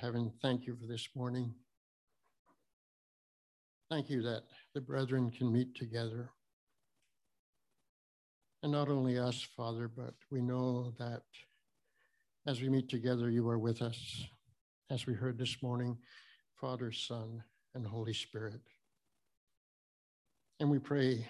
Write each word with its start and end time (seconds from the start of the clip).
heaven, 0.00 0.32
thank 0.40 0.66
you 0.66 0.74
for 0.74 0.86
this 0.86 1.08
morning. 1.14 1.52
Thank 3.90 4.08
you 4.08 4.22
that 4.22 4.44
the 4.74 4.80
brethren 4.80 5.30
can 5.30 5.52
meet 5.52 5.74
together. 5.74 6.30
And 8.62 8.72
not 8.72 8.88
only 8.88 9.18
us, 9.18 9.46
Father, 9.54 9.88
but 9.88 10.14
we 10.30 10.40
know 10.40 10.94
that 10.98 11.22
as 12.46 12.62
we 12.62 12.70
meet 12.70 12.88
together, 12.88 13.28
you 13.28 13.46
are 13.50 13.58
with 13.58 13.82
us, 13.82 14.24
as 14.88 15.06
we 15.06 15.12
heard 15.12 15.36
this 15.36 15.62
morning, 15.62 15.98
Father, 16.58 16.92
Son, 16.92 17.42
and 17.74 17.86
Holy 17.86 18.14
Spirit. 18.14 18.62
And 20.60 20.70
we 20.70 20.78
pray, 20.78 21.26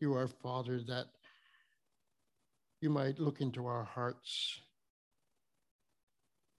you 0.00 0.12
our 0.12 0.28
Father, 0.28 0.80
that 0.88 1.06
you 2.82 2.90
might 2.90 3.18
look 3.18 3.40
into 3.40 3.66
our 3.66 3.84
hearts, 3.84 4.60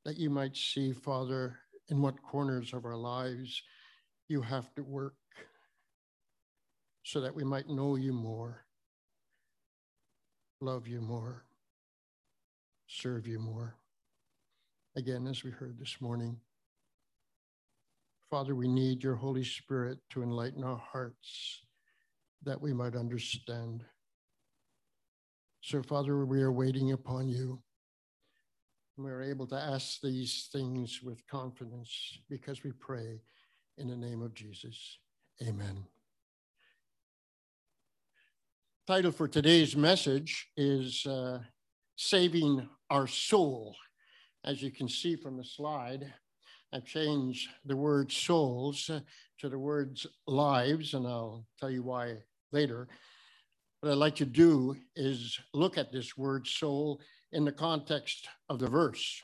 that 0.05 0.17
you 0.17 0.29
might 0.29 0.55
see, 0.55 0.93
Father, 0.93 1.57
in 1.89 2.01
what 2.01 2.21
corners 2.21 2.73
of 2.73 2.85
our 2.85 2.95
lives 2.95 3.61
you 4.27 4.41
have 4.41 4.73
to 4.75 4.83
work 4.83 5.15
so 7.03 7.19
that 7.21 7.35
we 7.35 7.43
might 7.43 7.67
know 7.67 7.95
you 7.95 8.13
more, 8.13 8.65
love 10.61 10.87
you 10.87 11.01
more, 11.01 11.43
serve 12.87 13.27
you 13.27 13.39
more. 13.39 13.75
Again, 14.95 15.27
as 15.27 15.43
we 15.43 15.51
heard 15.51 15.77
this 15.79 15.97
morning, 15.99 16.37
Father, 18.29 18.55
we 18.55 18.67
need 18.67 19.03
your 19.03 19.15
Holy 19.15 19.43
Spirit 19.43 19.97
to 20.11 20.23
enlighten 20.23 20.63
our 20.63 20.77
hearts 20.77 21.61
that 22.43 22.59
we 22.61 22.73
might 22.73 22.95
understand. 22.95 23.83
So, 25.61 25.81
Father, 25.81 26.25
we 26.25 26.41
are 26.41 26.51
waiting 26.51 26.91
upon 26.91 27.27
you. 27.27 27.61
We 28.97 29.11
are 29.11 29.21
able 29.21 29.45
to 29.47 29.55
ask 29.55 29.99
these 29.99 30.47
things 30.53 31.01
with 31.03 31.27
confidence 31.27 32.17
because 32.29 32.63
we 32.63 32.71
pray 32.71 33.19
in 33.77 33.89
the 33.89 33.95
name 33.95 34.21
of 34.21 34.33
Jesus. 34.33 34.99
Amen. 35.45 35.83
Title 38.87 39.11
for 39.11 39.27
today's 39.27 39.75
message 39.75 40.47
is 40.55 41.05
uh, 41.05 41.39
Saving 41.97 42.69
Our 42.89 43.05
Soul. 43.05 43.75
As 44.45 44.61
you 44.61 44.71
can 44.71 44.87
see 44.87 45.17
from 45.17 45.35
the 45.35 45.43
slide, 45.43 46.13
I've 46.71 46.85
changed 46.85 47.49
the 47.65 47.75
word 47.75 48.13
souls 48.13 48.89
to 49.39 49.49
the 49.49 49.59
words 49.59 50.07
lives, 50.25 50.93
and 50.93 51.05
I'll 51.05 51.45
tell 51.59 51.69
you 51.69 51.83
why 51.83 52.19
later. 52.53 52.87
What 53.81 53.91
I'd 53.91 53.97
like 53.97 54.15
to 54.15 54.25
do 54.25 54.77
is 54.95 55.37
look 55.53 55.77
at 55.77 55.91
this 55.91 56.17
word 56.17 56.47
soul 56.47 57.01
in 57.35 57.43
the 57.43 57.51
context 57.51 58.29
of 58.47 58.59
the 58.59 58.67
verse. 58.67 59.21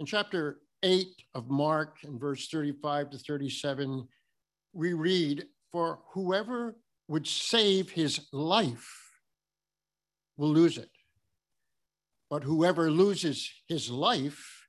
In 0.00 0.06
chapter 0.06 0.60
8 0.82 1.06
of 1.34 1.50
Mark, 1.50 1.98
in 2.04 2.18
verse 2.18 2.48
35 2.48 3.10
to 3.10 3.18
37, 3.18 4.08
we 4.72 4.94
read, 4.94 5.44
For 5.70 6.00
whoever 6.12 6.76
would 7.06 7.26
save 7.26 7.90
his 7.90 8.28
life 8.32 8.90
will 10.38 10.48
lose 10.50 10.78
it. 10.78 10.90
But 12.30 12.42
whoever 12.42 12.90
loses 12.90 13.50
his 13.68 13.90
life 13.90 14.66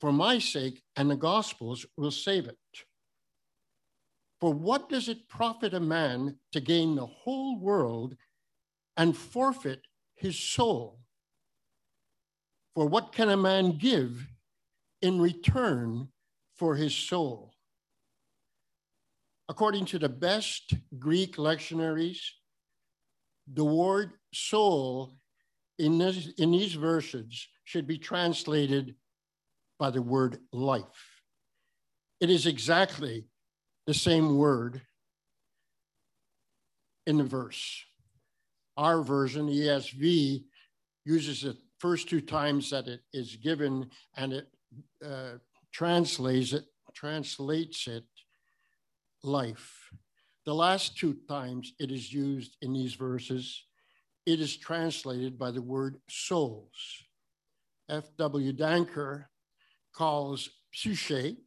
for 0.00 0.12
my 0.12 0.40
sake 0.40 0.82
and 0.96 1.08
the 1.08 1.16
gospel's 1.16 1.86
will 1.96 2.10
save 2.10 2.46
it. 2.46 2.58
For 4.42 4.52
what 4.52 4.88
does 4.88 5.08
it 5.08 5.28
profit 5.28 5.72
a 5.72 5.78
man 5.78 6.34
to 6.50 6.60
gain 6.60 6.96
the 6.96 7.06
whole 7.06 7.60
world 7.60 8.16
and 8.96 9.16
forfeit 9.16 9.82
his 10.16 10.36
soul? 10.36 10.98
For 12.74 12.84
what 12.84 13.12
can 13.12 13.28
a 13.28 13.36
man 13.36 13.78
give 13.78 14.26
in 15.00 15.20
return 15.20 16.08
for 16.56 16.74
his 16.74 16.92
soul? 16.92 17.54
According 19.48 19.84
to 19.84 20.00
the 20.00 20.08
best 20.08 20.74
Greek 20.98 21.36
lectionaries, 21.36 22.18
the 23.46 23.64
word 23.64 24.10
soul 24.34 25.14
in, 25.78 25.98
this, 25.98 26.30
in 26.38 26.50
these 26.50 26.74
verses 26.74 27.46
should 27.62 27.86
be 27.86 27.96
translated 27.96 28.96
by 29.78 29.90
the 29.90 30.02
word 30.02 30.38
life. 30.52 31.22
It 32.18 32.28
is 32.28 32.46
exactly 32.46 33.26
the 33.86 33.94
same 33.94 34.36
word 34.36 34.82
in 37.06 37.18
the 37.18 37.24
verse. 37.24 37.84
Our 38.76 39.02
version, 39.02 39.48
ESV, 39.48 40.44
uses 41.04 41.44
it 41.44 41.56
first 41.78 42.08
two 42.08 42.20
times 42.20 42.70
that 42.70 42.86
it 42.86 43.00
is 43.12 43.36
given 43.36 43.90
and 44.16 44.32
it 44.32 44.46
uh, 45.04 45.38
translates 45.72 46.52
it 46.52 46.64
translates 46.94 47.86
it 47.88 48.04
life. 49.24 49.90
The 50.44 50.54
last 50.54 50.96
two 50.96 51.16
times 51.28 51.72
it 51.78 51.90
is 51.90 52.12
used 52.12 52.56
in 52.62 52.72
these 52.72 52.94
verses, 52.94 53.64
it 54.26 54.40
is 54.40 54.56
translated 54.56 55.38
by 55.38 55.50
the 55.50 55.62
word 55.62 55.96
souls. 56.08 57.04
F.W. 57.88 58.52
Danker 58.52 59.24
calls 59.92 60.48
psyche 60.72 61.38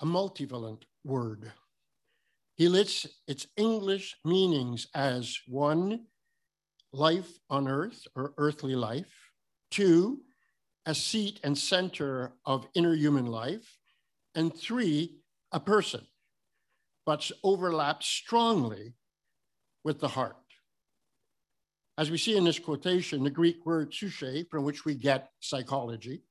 a 0.00 0.06
multivalent 0.06 0.82
word. 1.06 1.52
He 2.56 2.68
lists 2.68 3.06
its 3.28 3.46
English 3.56 4.16
meanings 4.24 4.86
as 4.94 5.38
one, 5.46 6.06
life 6.92 7.38
on 7.50 7.68
earth 7.68 8.06
or 8.14 8.34
earthly 8.38 8.74
life, 8.74 9.12
two, 9.70 10.20
a 10.86 10.94
seat 10.94 11.40
and 11.44 11.56
center 11.56 12.32
of 12.44 12.66
inner 12.74 12.94
human 12.94 13.26
life, 13.26 13.78
and 14.34 14.54
three, 14.54 15.16
a 15.52 15.60
person 15.60 16.06
but 17.06 17.30
overlaps 17.44 18.06
strongly 18.06 18.92
with 19.84 20.00
the 20.00 20.08
heart. 20.08 20.36
As 21.96 22.10
we 22.10 22.18
see 22.18 22.36
in 22.36 22.44
this 22.44 22.58
quotation, 22.58 23.22
the 23.22 23.30
Greek 23.30 23.64
word 23.64 23.94
psyche, 23.94 24.44
from 24.50 24.64
which 24.64 24.84
we 24.84 24.96
get 24.96 25.30
psychology, 25.40 26.24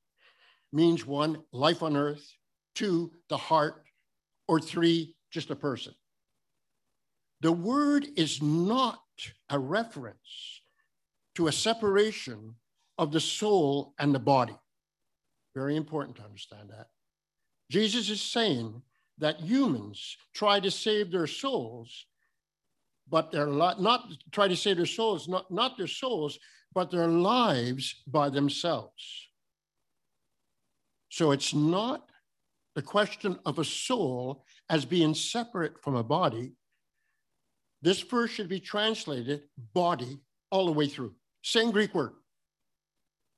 means 0.72 1.06
one, 1.06 1.42
life 1.50 1.82
on 1.82 1.96
earth, 1.96 2.30
two, 2.74 3.10
the 3.28 3.36
heart, 3.36 3.85
or 4.48 4.60
three, 4.60 5.14
just 5.30 5.50
a 5.50 5.56
person. 5.56 5.94
The 7.40 7.52
word 7.52 8.06
is 8.16 8.40
not 8.40 9.00
a 9.50 9.58
reference 9.58 10.62
to 11.34 11.48
a 11.48 11.52
separation 11.52 12.54
of 12.98 13.12
the 13.12 13.20
soul 13.20 13.94
and 13.98 14.14
the 14.14 14.18
body. 14.18 14.56
Very 15.54 15.76
important 15.76 16.16
to 16.16 16.22
understand 16.24 16.70
that. 16.70 16.88
Jesus 17.70 18.08
is 18.08 18.22
saying 18.22 18.82
that 19.18 19.40
humans 19.40 20.16
try 20.34 20.60
to 20.60 20.70
save 20.70 21.10
their 21.10 21.26
souls, 21.26 22.06
but 23.08 23.30
they're 23.30 23.46
not 23.46 24.02
try 24.30 24.48
to 24.48 24.56
save 24.56 24.76
their 24.76 24.86
souls, 24.86 25.28
not, 25.28 25.50
not 25.50 25.76
their 25.76 25.86
souls, 25.86 26.38
but 26.74 26.90
their 26.90 27.08
lives 27.08 28.02
by 28.06 28.28
themselves. 28.28 29.28
So 31.08 31.32
it's 31.32 31.54
not 31.54 32.10
the 32.76 32.82
question 32.82 33.38
of 33.46 33.58
a 33.58 33.64
soul 33.64 34.44
as 34.68 34.84
being 34.84 35.14
separate 35.14 35.82
from 35.82 35.96
a 35.96 36.04
body. 36.04 36.52
This 37.80 38.02
verse 38.02 38.30
should 38.30 38.50
be 38.50 38.60
translated 38.60 39.44
body 39.74 40.20
all 40.50 40.66
the 40.66 40.72
way 40.72 40.86
through. 40.86 41.14
Same 41.42 41.70
Greek 41.70 41.94
word. 41.94 42.12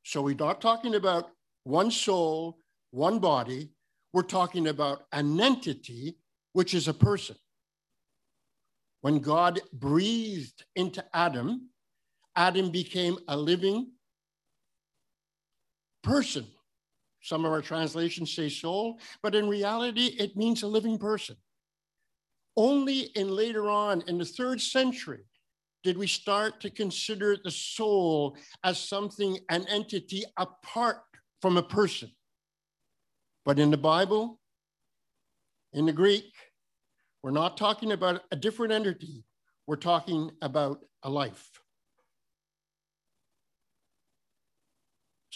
So 0.03 0.23
we're 0.23 0.35
not 0.35 0.61
talking 0.61 0.97
about 0.97 1.31
one 1.63 1.93
soul, 1.93 2.59
one 2.91 3.21
body, 3.21 3.71
we're 4.13 4.23
talking 4.23 4.67
about 4.67 5.03
an 5.13 5.41
entity, 5.41 6.17
which 6.53 6.75
is 6.75 6.89
a 6.89 6.95
person. 6.95 7.37
When 9.03 9.21
God 9.21 9.61
breathed 9.73 10.65
into 10.75 11.05
Adam, 11.15 11.69
Adam 12.35 12.71
became 12.71 13.19
a 13.29 13.37
living 13.37 13.93
person. 16.03 16.47
Some 17.23 17.45
of 17.45 17.53
our 17.53 17.63
translations 17.63 18.33
say 18.33 18.49
soul, 18.49 19.01
but 19.23 19.35
in 19.35 19.49
reality, 19.49 20.17
it 20.19 20.37
means 20.37 20.63
a 20.63 20.67
living 20.67 20.99
person. 20.99 21.37
Only 22.57 23.01
in 23.15 23.29
later 23.29 23.69
on, 23.69 24.03
in 24.07 24.19
the 24.19 24.25
third 24.25 24.61
century, 24.61 25.25
did 25.85 25.97
we 25.97 26.07
start 26.07 26.61
to 26.61 26.71
consider 26.71 27.37
the 27.43 27.51
soul 27.51 28.37
as 28.65 28.79
something, 28.79 29.39
an 29.49 29.67
entity 29.69 30.25
apart 30.37 31.03
from 31.41 31.57
a 31.57 31.63
person. 31.63 32.11
But 33.45 33.59
in 33.59 33.71
the 33.71 33.79
Bible, 33.79 34.41
in 35.73 35.87
the 35.87 35.93
Greek, 35.93 36.33
we're 37.23 37.31
not 37.31 37.57
talking 37.57 37.93
about 37.93 38.23
a 38.31 38.37
different 38.37 38.73
entity. 38.73 39.25
We're 39.67 39.77
talking 39.77 40.31
about 40.43 40.81
a 41.03 41.11
life. 41.11 41.49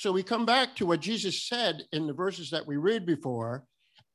So 0.02 0.10
we 0.10 0.24
come 0.24 0.44
back 0.44 0.74
to 0.74 0.86
what 0.86 0.98
Jesus 0.98 1.44
said 1.44 1.84
in 1.92 2.08
the 2.08 2.12
verses 2.12 2.50
that 2.50 2.66
we 2.66 2.76
read 2.76 3.06
before, 3.06 3.62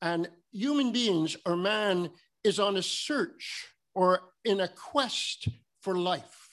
and 0.02 0.30
human 0.52 0.92
beings 0.92 1.38
or 1.46 1.56
man 1.56 2.10
is 2.44 2.60
on 2.60 2.76
a 2.76 2.82
search 2.82 3.70
or 3.96 4.20
in 4.44 4.60
a 4.60 4.68
quest 4.68 5.48
for 5.80 5.98
life. 5.98 6.50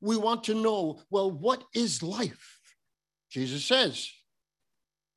We 0.00 0.16
want 0.16 0.44
to 0.44 0.54
know, 0.54 1.02
well, 1.10 1.30
what 1.30 1.62
is 1.74 2.02
life? 2.02 2.58
Jesus 3.30 3.66
says, 3.66 4.08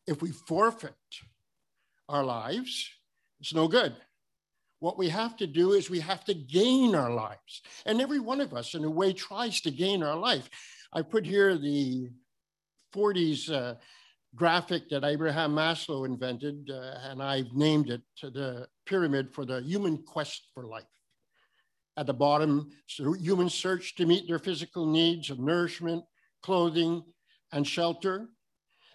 if 0.08 0.22
we 0.22 0.32
forfeit 0.32 0.92
our 2.10 2.26
lives, 2.26 2.90
it's 3.40 3.54
no 3.54 3.70
good. 3.70 3.96
What 4.80 4.98
we 4.98 5.08
have 5.08 5.38
to 5.38 5.48
do 5.48 5.72
is 5.72 5.90
we 5.90 6.02
have 6.02 6.26
to 6.26 6.34
gain 6.34 6.96
our 6.96 7.14
lives. 7.14 7.62
And 7.86 8.02
every 8.02 8.20
one 8.20 8.42
of 8.42 8.54
us, 8.54 8.74
in 8.74 8.84
a 8.84 8.90
way, 8.90 9.14
tries 9.14 9.62
to 9.62 9.72
gain 9.72 10.04
our 10.04 10.18
life. 10.18 10.50
I 10.92 11.02
put 11.02 11.26
here 11.26 11.58
the 11.58 12.10
40s 12.94 13.52
uh, 13.52 13.76
graphic 14.36 14.90
that 14.90 15.04
Abraham 15.04 15.54
Maslow 15.54 16.06
invented, 16.06 16.70
uh, 16.70 17.00
and 17.04 17.22
I've 17.22 17.54
named 17.54 17.90
it 17.90 18.02
the 18.22 18.68
pyramid 18.86 19.34
for 19.34 19.46
the 19.46 19.62
human 19.62 19.98
quest 20.04 20.50
for 20.54 20.66
life. 20.66 20.84
At 21.98 22.06
the 22.06 22.14
bottom, 22.14 22.70
so 22.86 23.14
human 23.14 23.50
search 23.50 23.96
to 23.96 24.06
meet 24.06 24.28
their 24.28 24.40
physical 24.40 24.86
needs 24.86 25.30
of 25.32 25.40
nourishment, 25.40 26.04
clothing, 26.44 27.04
and 27.52 27.66
shelter. 27.66 28.30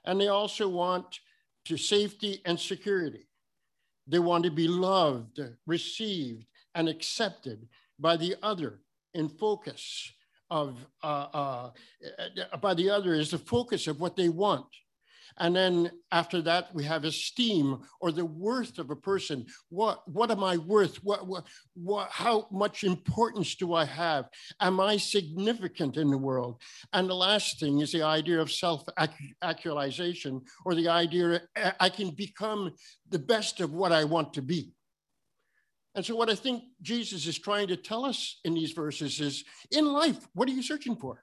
And 0.05 0.21
they 0.21 0.29
also 0.29 0.69
want 0.69 1.19
to 1.65 1.77
safety 1.77 2.41
and 2.45 2.59
security. 2.59 3.27
They 4.07 4.21
want 4.21 4.45
to 4.45 4.51
be 4.51 4.69
loved, 4.69 5.41
received, 5.67 6.47
and 6.75 6.89
accepted 6.89 7.69
by 7.99 8.17
the 8.17 8.37
other 8.43 8.81
in 9.15 9.29
focus 9.29 10.13
of, 10.53 10.87
uh, 11.03 11.27
uh, 11.33 11.71
by 12.61 12.75
the 12.75 12.91
other 12.91 13.15
is 13.15 13.31
the 13.31 13.39
focus 13.39 13.87
of 13.87 14.01
what 14.01 14.17
they 14.17 14.29
want. 14.29 14.67
And 15.39 15.57
then 15.57 15.91
after 16.11 16.43
that, 16.43 16.75
we 16.75 16.85
have 16.85 17.05
esteem 17.05 17.79
or 18.03 18.13
the 18.13 18.27
worth 18.27 18.79
of 18.79 18.91
a 18.91 18.97
person. 18.97 19.47
What, 19.71 20.07
what 20.07 20.31
am 20.31 20.45
I 20.45 20.59
worth? 20.59 20.97
What, 21.03 21.27
what, 21.27 21.47
what, 21.73 22.11
how 22.11 22.49
much 22.51 22.85
importance 22.85 23.55
do 23.55 23.73
I 23.73 23.87
have? 23.87 24.29
Am 24.61 24.79
I 24.79 24.99
significant 24.99 25.97
in 25.97 26.11
the 26.11 26.19
world? 26.19 26.61
And 26.93 27.09
the 27.09 27.15
last 27.15 27.59
thing 27.59 27.81
is 27.81 27.93
the 27.93 28.03
idea 28.03 28.43
of 28.43 28.53
self 28.53 28.85
actualization 29.41 30.43
or 30.67 30.75
the 30.75 30.91
idea 30.91 31.41
I 31.81 31.89
can 31.89 32.11
become 32.11 32.75
the 33.09 33.19
best 33.19 33.61
of 33.61 33.73
what 33.73 33.91
I 33.91 34.05
want 34.05 34.35
to 34.35 34.43
be. 34.43 34.75
And 35.95 36.05
so, 36.05 36.17
what 36.17 36.31
I 36.31 36.35
think 36.35 36.65
Jesus 36.81 37.27
is 37.27 37.39
trying 37.39 37.69
to 37.69 37.77
tell 37.77 38.05
us 38.05 38.41
in 38.45 38.55
these 38.55 38.73
verses 38.73 39.21
is 39.21 39.45
in 39.71 39.87
life, 39.87 40.27
what 40.33 40.49
are 40.49 40.53
you 40.53 40.63
searching 40.63 40.97
for? 40.97 41.23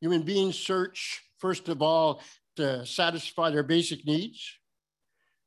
Human 0.00 0.22
beings 0.22 0.58
search 0.58 1.22
first 1.38 1.68
of 1.68 1.82
all, 1.82 2.20
to 2.56 2.84
satisfy 2.84 3.50
their 3.50 3.62
basic 3.62 4.04
needs. 4.04 4.58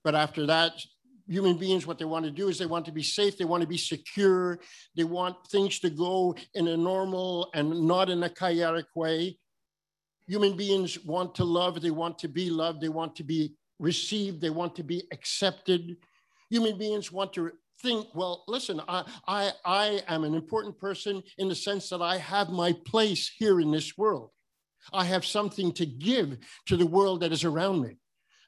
But 0.04 0.16
after 0.16 0.46
that, 0.48 0.74
human 1.28 1.58
beings, 1.58 1.86
what 1.86 2.00
they 2.00 2.06
want 2.06 2.26
to 2.26 2.32
do 2.32 2.48
is 2.48 2.58
they 2.58 2.66
want 2.66 2.86
to 2.86 2.92
be 2.92 3.04
safe, 3.04 3.38
they 3.38 3.46
want 3.46 3.62
to 3.62 3.68
be 3.68 3.78
secure, 3.78 4.60
they 4.96 5.04
want 5.04 5.36
things 5.52 5.80
to 5.80 5.90
go 5.90 6.36
in 6.56 6.68
a 6.68 6.78
normal 6.78 7.52
and 7.54 7.88
not 7.88 8.10
in 8.10 8.24
a 8.24 8.30
chaotic 8.30 8.88
way. 8.96 9.38
Human 10.28 10.56
beings 10.56 11.04
want 11.04 11.36
to 11.36 11.44
love, 11.44 11.82
they 11.82 11.92
want 11.92 12.18
to 12.20 12.28
be 12.28 12.50
loved, 12.50 12.82
they 12.82 12.90
want 12.90 13.16
to 13.18 13.24
be 13.24 13.54
received, 13.80 14.42
they 14.42 14.50
want 14.50 14.76
to 14.76 14.84
be 14.84 15.04
accepted. 15.12 15.98
Human 16.52 16.78
beings 16.78 17.12
want 17.12 17.34
to 17.34 17.52
think, 17.82 18.08
well, 18.14 18.44
listen, 18.48 18.82
I, 18.88 19.06
I, 19.28 19.52
I 19.66 20.04
am 20.08 20.24
an 20.24 20.36
important 20.36 20.78
person 20.78 21.24
in 21.38 21.48
the 21.48 21.56
sense 21.56 21.90
that 21.90 22.02
I 22.02 22.18
have 22.18 22.50
my 22.50 22.76
place 22.86 23.32
here 23.36 23.60
in 23.60 23.72
this 23.72 23.98
world. 23.98 24.30
I 24.94 25.06
have 25.06 25.26
something 25.26 25.72
to 25.74 25.86
give 25.86 26.38
to 26.68 26.78
the 26.78 26.86
world 26.86 27.22
that 27.22 27.32
is 27.32 27.44
around 27.44 27.82
me. 27.82 27.98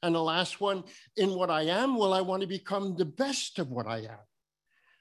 And 0.02 0.14
the 0.14 0.22
last 0.22 0.60
one, 0.60 0.84
in 1.16 1.34
what 1.34 1.50
I 1.50 1.64
am, 1.64 1.96
well, 1.96 2.14
I 2.14 2.22
want 2.22 2.42
to 2.42 2.48
become 2.48 2.96
the 2.98 3.06
best 3.06 3.58
of 3.58 3.70
what 3.70 3.88
I 3.88 4.00
am. 4.00 4.20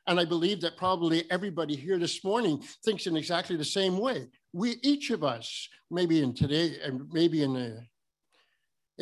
And 0.06 0.20
I 0.20 0.24
believe 0.24 0.60
that 0.60 0.76
probably 0.76 1.28
everybody 1.30 1.74
here 1.74 1.98
this 1.98 2.22
morning 2.22 2.62
thinks 2.84 3.06
in 3.06 3.16
exactly 3.16 3.56
the 3.56 3.64
same 3.64 3.98
way. 3.98 4.28
We, 4.52 4.76
each 4.82 5.10
of 5.10 5.24
us, 5.24 5.68
maybe 5.90 6.22
in 6.22 6.34
today, 6.34 6.76
and 6.84 7.08
maybe 7.12 7.42
in 7.42 7.54
the 7.54 7.84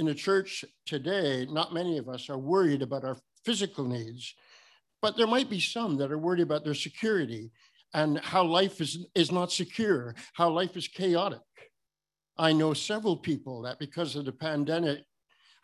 in 0.00 0.06
the 0.06 0.14
church 0.14 0.64
today, 0.86 1.46
not 1.50 1.74
many 1.74 1.98
of 1.98 2.08
us 2.08 2.28
are 2.30 2.38
worried 2.38 2.82
about 2.82 3.04
our 3.04 3.16
physical 3.44 3.84
needs, 3.84 4.34
but 5.02 5.16
there 5.16 5.26
might 5.26 5.50
be 5.50 5.60
some 5.60 5.96
that 5.98 6.10
are 6.10 6.18
worried 6.18 6.40
about 6.40 6.64
their 6.64 6.74
security 6.74 7.52
and 7.92 8.18
how 8.20 8.42
life 8.42 8.80
is, 8.80 9.06
is 9.14 9.30
not 9.30 9.52
secure, 9.52 10.14
how 10.32 10.48
life 10.48 10.76
is 10.76 10.88
chaotic. 10.88 11.40
I 12.38 12.52
know 12.52 12.72
several 12.72 13.16
people 13.16 13.62
that 13.62 13.78
because 13.78 14.16
of 14.16 14.24
the 14.24 14.32
pandemic 14.32 15.04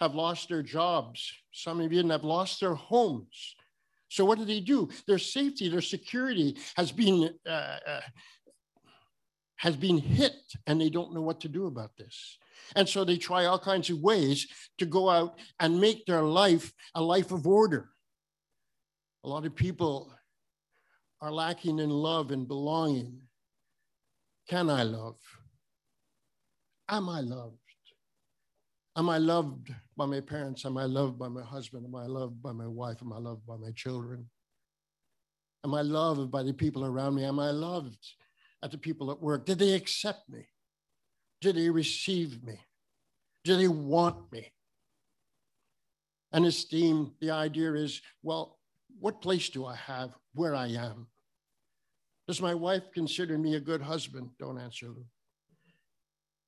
have 0.00 0.14
lost 0.14 0.50
their 0.50 0.62
jobs. 0.62 1.32
Some 1.52 1.80
of 1.80 1.90
even 1.90 2.10
have 2.10 2.24
lost 2.24 2.60
their 2.60 2.74
homes. 2.74 3.54
So 4.08 4.24
what 4.26 4.38
do 4.38 4.44
they 4.44 4.60
do? 4.60 4.90
Their 5.06 5.18
safety, 5.18 5.68
their 5.68 5.80
security 5.80 6.58
has 6.76 6.92
been 6.92 7.30
uh, 7.46 7.78
uh, 7.88 8.00
has 9.56 9.74
been 9.74 9.96
hit, 9.96 10.34
and 10.66 10.78
they 10.78 10.90
don't 10.90 11.14
know 11.14 11.22
what 11.22 11.40
to 11.40 11.48
do 11.48 11.66
about 11.66 11.96
this. 11.96 12.38
And 12.74 12.88
so 12.88 13.04
they 13.04 13.16
try 13.16 13.44
all 13.44 13.58
kinds 13.58 13.90
of 13.90 14.00
ways 14.00 14.46
to 14.78 14.86
go 14.86 15.08
out 15.08 15.38
and 15.60 15.80
make 15.80 16.06
their 16.06 16.22
life 16.22 16.72
a 16.94 17.02
life 17.02 17.32
of 17.32 17.46
order. 17.46 17.90
A 19.24 19.28
lot 19.28 19.46
of 19.46 19.54
people 19.54 20.12
are 21.20 21.32
lacking 21.32 21.78
in 21.78 21.90
love 21.90 22.30
and 22.30 22.46
belonging. 22.46 23.20
Can 24.48 24.70
I 24.70 24.82
love? 24.82 25.16
Am 26.88 27.08
I 27.08 27.20
loved? 27.20 27.58
Am 28.96 29.10
I 29.10 29.18
loved 29.18 29.74
by 29.96 30.06
my 30.06 30.20
parents? 30.20 30.64
Am 30.64 30.78
I 30.78 30.84
loved 30.84 31.18
by 31.18 31.28
my 31.28 31.42
husband? 31.42 31.84
Am 31.84 31.94
I 31.94 32.06
loved 32.06 32.40
by 32.42 32.52
my 32.52 32.66
wife? 32.66 32.98
Am 33.02 33.12
I 33.12 33.18
loved 33.18 33.46
by 33.46 33.56
my 33.56 33.70
children? 33.72 34.26
Am 35.64 35.74
I 35.74 35.82
loved 35.82 36.30
by 36.30 36.42
the 36.42 36.54
people 36.54 36.84
around 36.84 37.16
me? 37.16 37.24
Am 37.24 37.40
I 37.40 37.50
loved 37.50 37.98
at 38.62 38.70
the 38.70 38.78
people 38.78 39.10
at 39.10 39.20
work? 39.20 39.44
Did 39.44 39.58
they 39.58 39.74
accept 39.74 40.28
me? 40.28 40.46
Did 41.40 41.56
he 41.56 41.70
receive 41.70 42.42
me? 42.42 42.58
Did 43.44 43.60
he 43.60 43.68
want 43.68 44.32
me? 44.32 44.52
And 46.32 46.44
esteem, 46.44 47.12
the 47.20 47.30
idea 47.30 47.74
is 47.74 48.02
well, 48.22 48.58
what 48.98 49.22
place 49.22 49.48
do 49.48 49.64
I 49.64 49.76
have 49.76 50.10
where 50.34 50.54
I 50.54 50.68
am? 50.68 51.06
Does 52.26 52.40
my 52.40 52.54
wife 52.54 52.90
consider 52.92 53.38
me 53.38 53.54
a 53.54 53.60
good 53.60 53.80
husband? 53.80 54.30
Don't 54.38 54.58
answer, 54.58 54.86
Lou. 54.86 55.04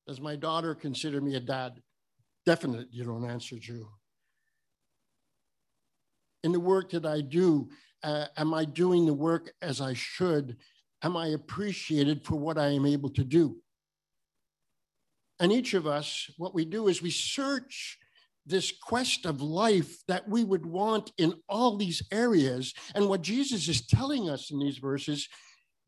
Does 0.06 0.20
my 0.20 0.34
daughter 0.34 0.74
consider 0.74 1.20
me 1.20 1.36
a 1.36 1.40
dad? 1.40 1.80
Definitely, 2.46 2.86
you 2.90 3.04
don't 3.04 3.28
answer, 3.28 3.56
Drew. 3.58 3.88
In 6.42 6.52
the 6.52 6.60
work 6.60 6.90
that 6.90 7.04
I 7.04 7.20
do, 7.20 7.68
uh, 8.02 8.26
am 8.36 8.54
I 8.54 8.64
doing 8.64 9.06
the 9.06 9.14
work 9.14 9.52
as 9.60 9.80
I 9.80 9.92
should? 9.92 10.56
Am 11.02 11.16
I 11.16 11.28
appreciated 11.28 12.24
for 12.24 12.36
what 12.36 12.58
I 12.58 12.68
am 12.68 12.86
able 12.86 13.10
to 13.10 13.22
do? 13.22 13.56
And 15.40 15.52
each 15.52 15.74
of 15.74 15.86
us, 15.86 16.30
what 16.36 16.54
we 16.54 16.64
do 16.64 16.88
is 16.88 17.00
we 17.00 17.10
search 17.10 17.98
this 18.44 18.72
quest 18.82 19.26
of 19.26 19.40
life 19.40 19.98
that 20.08 20.28
we 20.28 20.42
would 20.42 20.64
want 20.64 21.12
in 21.18 21.34
all 21.48 21.76
these 21.76 22.02
areas. 22.10 22.72
And 22.94 23.08
what 23.08 23.22
Jesus 23.22 23.68
is 23.68 23.86
telling 23.86 24.28
us 24.28 24.50
in 24.50 24.58
these 24.58 24.78
verses 24.78 25.28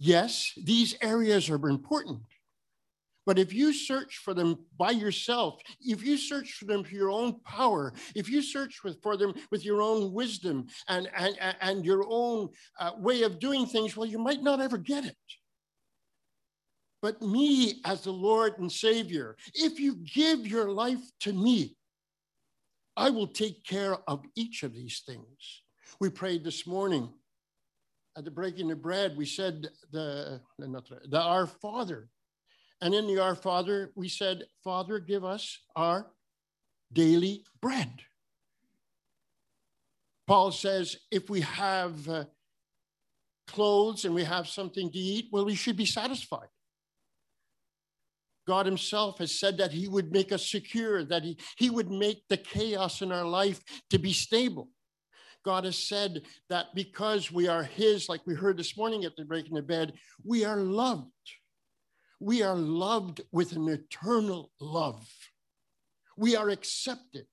yes, 0.03 0.53
these 0.57 0.97
areas 1.03 1.51
are 1.51 1.69
important. 1.69 2.21
But 3.27 3.39
if 3.39 3.53
you 3.53 3.73
search 3.73 4.17
for 4.17 4.33
them 4.33 4.57
by 4.79 4.91
yourself, 4.93 5.61
if 5.81 6.05
you 6.05 6.17
search 6.17 6.53
for 6.53 6.65
them 6.65 6.83
for 6.83 6.95
your 6.95 7.11
own 7.11 7.39
power, 7.41 7.93
if 8.17 8.29
you 8.29 8.41
search 8.41 8.81
for 9.03 9.17
them 9.17 9.35
with 9.51 9.65
your 9.65 9.83
own 9.83 10.13
wisdom 10.13 10.67
and, 10.89 11.09
and, 11.15 11.37
and 11.61 11.85
your 11.85 12.05
own 12.09 12.49
uh, 12.79 12.93
way 12.99 13.23
of 13.23 13.39
doing 13.39 13.67
things, 13.67 13.97
well, 13.97 14.09
you 14.09 14.19
might 14.19 14.43
not 14.43 14.61
ever 14.61 14.79
get 14.79 15.05
it. 15.05 15.17
But 17.03 17.23
me 17.23 17.81
as 17.85 18.03
the 18.03 18.13
Lord 18.13 18.59
and 18.59 18.71
Savior, 18.71 19.37
if 19.55 19.81
you 19.81 19.97
give 19.97 20.47
your 20.47 20.71
life 20.71 21.01
to 21.21 21.33
me, 21.33 21.77
I 22.97 23.11
will 23.11 23.29
take 23.29 23.65
care 23.65 23.97
of 24.07 24.25
each 24.35 24.63
of 24.63 24.75
these 24.75 25.03
things. 25.07 25.63
We 25.99 26.11
prayed 26.11 26.45
this 26.45 26.67
morning 26.67 27.11
at 28.17 28.25
the 28.25 28.31
breaking 28.31 28.71
of 28.71 28.83
bread. 28.83 29.17
We 29.17 29.25
said 29.25 29.69
the, 29.91 30.41
the, 30.59 31.21
Our 31.21 31.47
Father 31.47 32.09
and 32.81 32.95
in 32.95 33.07
the 33.07 33.19
Our 33.19 33.35
Father, 33.35 33.93
we 33.95 34.09
said, 34.09 34.45
Father, 34.65 34.99
give 34.99 35.25
us 35.25 35.59
our 35.77 36.07
daily 36.93 37.45
bread. 37.61 37.91
Paul 40.27 40.53
says, 40.53 40.97
if 41.11 41.29
we 41.29 41.41
have 41.43 42.09
uh, 42.09 42.25
clothes 43.47 44.05
and 44.05 44.15
we 44.15 44.25
have 44.25 44.49
something 44.49 44.91
to 44.91 44.99
eat, 44.99 45.29
well, 45.31 45.45
we 45.45 45.55
should 45.55 45.77
be 45.77 45.87
satisfied. 45.87 46.49
God 48.51 48.67
Himself 48.67 49.19
has 49.19 49.39
said 49.39 49.59
that 49.59 49.71
He 49.71 49.87
would 49.87 50.11
make 50.11 50.33
us 50.33 50.51
secure, 50.51 51.05
that 51.05 51.23
He, 51.23 51.39
he 51.57 51.71
would 51.71 51.89
make 51.89 52.27
the 52.29 52.37
chaos 52.37 53.01
in 53.01 53.13
our 53.13 53.25
life 53.25 53.63
to 53.91 53.97
be 53.97 54.13
stable. 54.13 54.71
God 55.45 55.63
has 55.63 55.79
said 55.79 56.23
that 56.49 56.75
because 56.75 57.31
we 57.31 57.47
are 57.47 57.63
His, 57.63 58.09
like 58.09 58.23
we 58.27 58.35
heard 58.35 58.57
this 58.57 58.77
morning 58.77 59.05
at 59.05 59.15
the 59.15 59.25
breaking 59.25 59.57
of 59.57 59.69
bed, 59.69 59.93
we 60.25 60.45
are 60.45 60.57
loved. 60.57 61.13
We 62.19 62.43
are 62.43 62.57
loved 62.57 63.21
with 63.31 63.53
an 63.53 63.69
eternal 63.69 64.51
love. 64.61 65.07
We 66.17 66.35
are 66.35 66.49
accepted. 66.49 67.27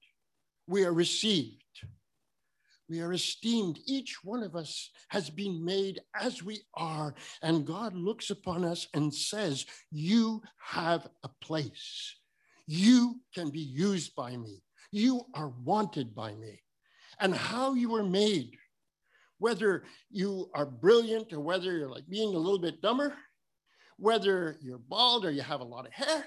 We 0.68 0.86
are 0.86 0.94
received. 0.94 1.64
We 2.90 3.02
are 3.02 3.12
esteemed. 3.12 3.80
Each 3.86 4.24
one 4.24 4.44
of 4.44 4.56
us 4.56 4.92
has 5.10 5.30
been 5.30 5.64
made 5.64 6.00
as 6.20 6.42
we 6.42 6.62
are. 6.74 7.16
And 7.42 7.66
God 7.66 7.94
looks 7.94 8.30
upon 8.30 8.64
us 8.64 8.88
and 8.94 9.14
says, 9.14 9.66
You 9.92 10.42
have 10.60 11.08
a 11.24 11.30
place. 11.42 12.16
You 12.66 13.20
can 13.34 13.50
be 13.50 13.60
used 13.60 14.16
by 14.16 14.38
me. 14.38 14.64
You 14.92 15.24
are 15.34 15.50
wanted 15.64 16.16
by 16.16 16.34
me. 16.36 16.62
And 17.20 17.36
how 17.36 17.74
you 17.74 17.90
were 17.90 18.04
made, 18.04 18.56
whether 19.40 19.84
you 20.10 20.50
are 20.54 20.66
brilliant 20.66 21.34
or 21.34 21.40
whether 21.42 21.76
you're 21.76 21.90
like 21.90 22.08
being 22.08 22.34
a 22.36 22.40
little 22.40 22.60
bit 22.60 22.82
dumber, 22.82 23.14
whether 23.98 24.58
you're 24.62 24.78
bald 24.78 25.26
or 25.26 25.32
you 25.32 25.42
have 25.42 25.62
a 25.62 25.66
lot 25.66 25.88
of 25.88 25.94
hair, 25.94 26.26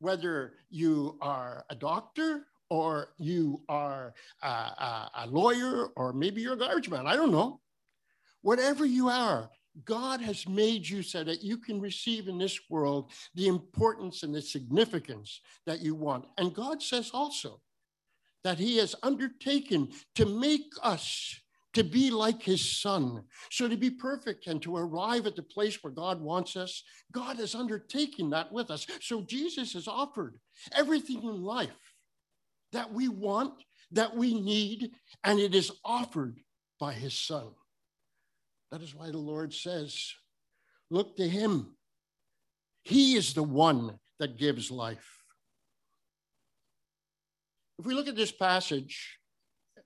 whether 0.00 0.54
you 0.68 1.16
are 1.22 1.64
a 1.70 1.74
doctor 1.74 2.46
or 2.74 3.10
you 3.18 3.62
are 3.68 4.14
a, 4.42 4.46
a, 4.46 5.10
a, 5.18 5.26
lawyer, 5.28 5.90
or 5.94 6.12
maybe 6.12 6.40
you're 6.40 6.54
a 6.54 6.58
garbage 6.58 6.90
man. 6.90 7.06
I 7.06 7.14
don't 7.14 7.30
know. 7.30 7.60
Whatever 8.42 8.84
you 8.84 9.08
are, 9.08 9.48
God 9.84 10.20
has 10.20 10.48
made 10.48 10.88
you 10.88 11.00
so 11.02 11.22
that 11.22 11.44
you 11.44 11.56
can 11.58 11.80
receive 11.80 12.26
in 12.26 12.36
this 12.36 12.58
world 12.68 13.12
the 13.36 13.46
importance 13.46 14.24
and 14.24 14.34
the 14.34 14.42
significance 14.42 15.40
that 15.66 15.82
you 15.82 15.94
want. 15.94 16.24
And 16.36 16.52
God 16.52 16.82
says 16.82 17.12
also 17.14 17.60
that 18.42 18.58
He 18.58 18.78
has 18.78 18.96
undertaken 19.04 19.90
to 20.16 20.26
make 20.26 20.72
us 20.82 21.40
to 21.74 21.82
be 21.82 22.10
like 22.10 22.42
his 22.42 22.64
son. 22.80 23.24
So 23.50 23.68
to 23.68 23.76
be 23.76 23.90
perfect 23.90 24.46
and 24.46 24.62
to 24.62 24.76
arrive 24.76 25.26
at 25.26 25.36
the 25.36 25.42
place 25.42 25.82
where 25.82 25.92
God 25.92 26.20
wants 26.20 26.56
us, 26.56 26.82
God 27.12 27.40
is 27.40 27.54
undertaking 27.54 28.30
that 28.30 28.52
with 28.52 28.70
us. 28.70 28.86
So 29.00 29.22
Jesus 29.22 29.74
has 29.74 29.88
offered 29.88 30.38
everything 30.72 31.22
in 31.22 31.42
life 31.42 31.76
that 32.74 32.92
we 32.92 33.08
want, 33.08 33.54
that 33.92 34.14
we 34.14 34.40
need, 34.40 34.90
and 35.24 35.40
it 35.40 35.54
is 35.54 35.72
offered 35.84 36.38
by 36.78 36.92
his 36.92 37.14
son. 37.14 37.48
That 38.70 38.82
is 38.82 38.94
why 38.94 39.10
the 39.10 39.18
Lord 39.18 39.54
says, 39.54 40.12
Look 40.90 41.16
to 41.16 41.28
him. 41.28 41.74
He 42.82 43.14
is 43.14 43.32
the 43.32 43.42
one 43.42 43.98
that 44.18 44.38
gives 44.38 44.70
life. 44.70 45.08
If 47.78 47.86
we 47.86 47.94
look 47.94 48.06
at 48.06 48.16
this 48.16 48.30
passage 48.30 49.18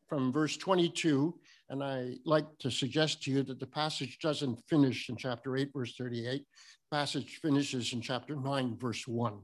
from 0.08 0.32
verse 0.32 0.56
22, 0.56 1.38
and 1.70 1.84
I 1.84 2.16
like 2.24 2.46
to 2.60 2.70
suggest 2.70 3.22
to 3.22 3.30
you 3.30 3.42
that 3.44 3.60
the 3.60 3.66
passage 3.66 4.18
doesn't 4.20 4.60
finish 4.68 5.08
in 5.08 5.16
chapter 5.16 5.56
8, 5.56 5.70
verse 5.72 5.94
38. 5.96 6.42
The 6.90 6.96
passage 6.96 7.38
finishes 7.40 7.92
in 7.92 8.00
chapter 8.00 8.34
9, 8.34 8.76
verse 8.78 9.06
1. 9.06 9.38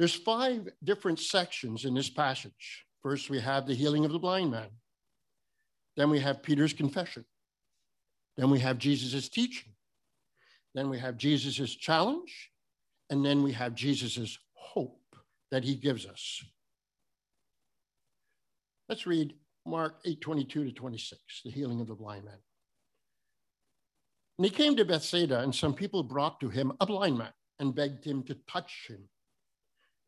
There's 0.00 0.14
five 0.14 0.66
different 0.82 1.18
sections 1.18 1.84
in 1.84 1.92
this 1.92 2.08
passage. 2.08 2.86
First, 3.02 3.28
we 3.28 3.38
have 3.38 3.66
the 3.66 3.74
healing 3.74 4.06
of 4.06 4.12
the 4.12 4.18
blind 4.18 4.50
man. 4.50 4.70
Then 5.94 6.08
we 6.08 6.20
have 6.20 6.42
Peter's 6.42 6.72
confession. 6.72 7.26
Then 8.38 8.48
we 8.48 8.60
have 8.60 8.78
Jesus' 8.78 9.28
teaching. 9.28 9.74
Then 10.74 10.88
we 10.88 10.98
have 10.98 11.18
Jesus' 11.18 11.76
challenge. 11.76 12.50
And 13.10 13.22
then 13.22 13.42
we 13.42 13.52
have 13.52 13.74
Jesus' 13.74 14.38
hope 14.54 15.02
that 15.50 15.64
he 15.64 15.74
gives 15.74 16.06
us. 16.06 16.42
Let's 18.88 19.06
read 19.06 19.34
Mark 19.66 19.96
8 20.06 20.18
22 20.18 20.64
to 20.64 20.72
26, 20.72 21.42
the 21.44 21.50
healing 21.50 21.82
of 21.82 21.88
the 21.88 21.94
blind 21.94 22.24
man. 22.24 22.38
And 24.38 24.46
he 24.46 24.50
came 24.50 24.76
to 24.76 24.84
Bethsaida, 24.86 25.40
and 25.40 25.54
some 25.54 25.74
people 25.74 26.02
brought 26.02 26.40
to 26.40 26.48
him 26.48 26.72
a 26.80 26.86
blind 26.86 27.18
man 27.18 27.34
and 27.58 27.74
begged 27.74 28.06
him 28.06 28.22
to 28.22 28.38
touch 28.48 28.86
him. 28.88 29.06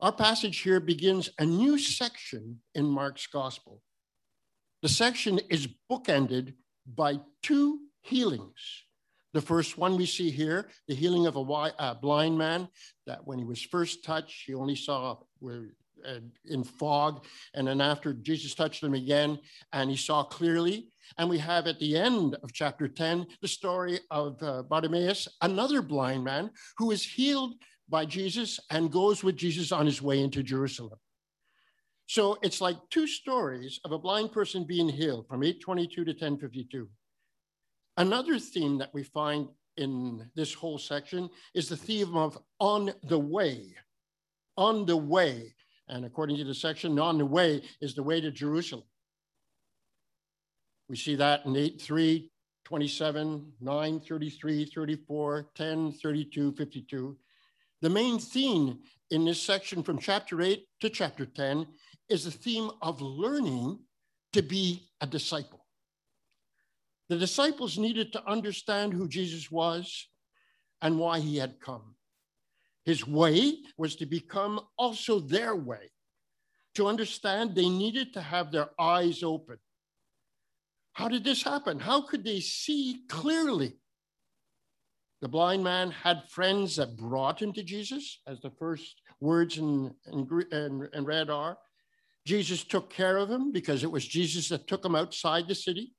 Our 0.00 0.12
passage 0.12 0.60
here 0.60 0.80
begins 0.80 1.28
a 1.38 1.44
new 1.44 1.76
section 1.76 2.60
in 2.74 2.86
Mark's 2.86 3.26
gospel. 3.26 3.82
The 4.80 4.88
section 4.88 5.38
is 5.50 5.68
bookended 5.90 6.54
by 6.86 7.20
two 7.42 7.80
healings. 8.00 8.84
The 9.34 9.42
first 9.42 9.76
one 9.76 9.98
we 9.98 10.06
see 10.06 10.30
here, 10.30 10.70
the 10.88 10.94
healing 10.94 11.26
of 11.26 11.36
a 11.36 11.94
blind 12.00 12.38
man, 12.38 12.68
that 13.06 13.26
when 13.26 13.38
he 13.38 13.44
was 13.44 13.60
first 13.60 14.02
touched, 14.02 14.46
he 14.46 14.54
only 14.54 14.74
saw 14.74 15.18
uh, 15.46 16.14
in 16.46 16.64
fog. 16.64 17.24
And 17.52 17.68
then 17.68 17.82
after 17.82 18.14
Jesus 18.14 18.54
touched 18.54 18.82
him 18.82 18.94
again, 18.94 19.38
and 19.74 19.90
he 19.90 19.96
saw 19.96 20.24
clearly. 20.24 20.88
And 21.18 21.28
we 21.28 21.38
have 21.38 21.66
at 21.66 21.78
the 21.78 21.96
end 21.96 22.36
of 22.42 22.54
chapter 22.54 22.88
10 22.88 23.26
the 23.42 23.48
story 23.48 24.00
of 24.10 24.42
uh, 24.42 24.62
Bartimaeus, 24.62 25.28
another 25.42 25.82
blind 25.82 26.24
man 26.24 26.50
who 26.78 26.90
is 26.90 27.04
healed 27.04 27.54
by 27.90 28.06
Jesus 28.06 28.60
and 28.70 28.92
goes 28.92 29.22
with 29.24 29.36
Jesus 29.36 29.72
on 29.72 29.84
his 29.84 30.00
way 30.00 30.22
into 30.22 30.42
Jerusalem. 30.42 30.98
So 32.06 32.38
it's 32.42 32.60
like 32.60 32.76
two 32.90 33.06
stories 33.06 33.80
of 33.84 33.92
a 33.92 33.98
blind 33.98 34.32
person 34.32 34.64
being 34.64 34.88
healed 34.88 35.28
from 35.28 35.42
822 35.42 36.04
to 36.04 36.10
1052. 36.12 36.88
Another 37.96 38.38
theme 38.38 38.78
that 38.78 38.94
we 38.94 39.02
find 39.02 39.48
in 39.76 40.28
this 40.34 40.54
whole 40.54 40.78
section 40.78 41.30
is 41.54 41.68
the 41.68 41.76
theme 41.76 42.16
of 42.16 42.38
on 42.58 42.92
the 43.04 43.18
way. 43.18 43.74
On 44.56 44.86
the 44.86 44.96
way. 44.96 45.54
And 45.88 46.04
according 46.04 46.36
to 46.38 46.44
the 46.44 46.54
section, 46.54 46.98
on 46.98 47.18
the 47.18 47.26
way 47.26 47.62
is 47.80 47.94
the 47.94 48.02
way 48.02 48.20
to 48.20 48.30
Jerusalem. 48.30 48.84
We 50.88 50.96
see 50.96 51.14
that 51.16 51.46
in 51.46 51.54
8 51.54 51.80
3, 51.80 52.30
27, 52.64 53.52
9, 53.60 54.00
33, 54.00 54.64
34, 54.64 55.50
10, 55.54 55.92
32, 55.92 56.52
52. 56.52 57.16
The 57.82 57.90
main 57.90 58.18
theme 58.18 58.80
in 59.10 59.24
this 59.24 59.42
section 59.42 59.82
from 59.82 59.98
chapter 59.98 60.42
8 60.42 60.64
to 60.80 60.90
chapter 60.90 61.24
10 61.24 61.66
is 62.08 62.24
the 62.24 62.30
theme 62.30 62.70
of 62.82 63.00
learning 63.00 63.78
to 64.32 64.42
be 64.42 64.90
a 65.00 65.06
disciple. 65.06 65.64
The 67.08 67.16
disciples 67.16 67.78
needed 67.78 68.12
to 68.12 68.26
understand 68.28 68.92
who 68.92 69.08
Jesus 69.08 69.50
was 69.50 70.08
and 70.82 70.98
why 70.98 71.20
he 71.20 71.38
had 71.38 71.60
come. 71.60 71.96
His 72.84 73.06
way 73.06 73.58
was 73.76 73.96
to 73.96 74.06
become 74.06 74.60
also 74.78 75.18
their 75.18 75.56
way. 75.56 75.90
To 76.76 76.86
understand, 76.86 77.54
they 77.54 77.68
needed 77.68 78.12
to 78.14 78.20
have 78.20 78.52
their 78.52 78.70
eyes 78.78 79.22
open. 79.22 79.58
How 80.92 81.08
did 81.08 81.24
this 81.24 81.42
happen? 81.42 81.78
How 81.78 82.02
could 82.02 82.24
they 82.24 82.40
see 82.40 83.04
clearly? 83.08 83.72
The 85.20 85.28
blind 85.28 85.62
man 85.62 85.90
had 85.90 86.28
friends 86.30 86.76
that 86.76 86.96
brought 86.96 87.40
him 87.40 87.52
to 87.52 87.62
Jesus, 87.62 88.20
as 88.26 88.40
the 88.40 88.50
first 88.50 89.02
words 89.20 89.58
in, 89.58 89.94
in, 90.10 90.26
in, 90.50 90.88
in 90.92 91.04
red 91.04 91.28
are. 91.28 91.58
Jesus 92.26 92.64
took 92.64 92.90
care 92.90 93.16
of 93.18 93.30
him 93.30 93.52
because 93.52 93.84
it 93.84 93.90
was 93.90 94.06
Jesus 94.06 94.48
that 94.48 94.66
took 94.66 94.84
him 94.84 94.94
outside 94.94 95.46
the 95.46 95.54
city. 95.54 95.94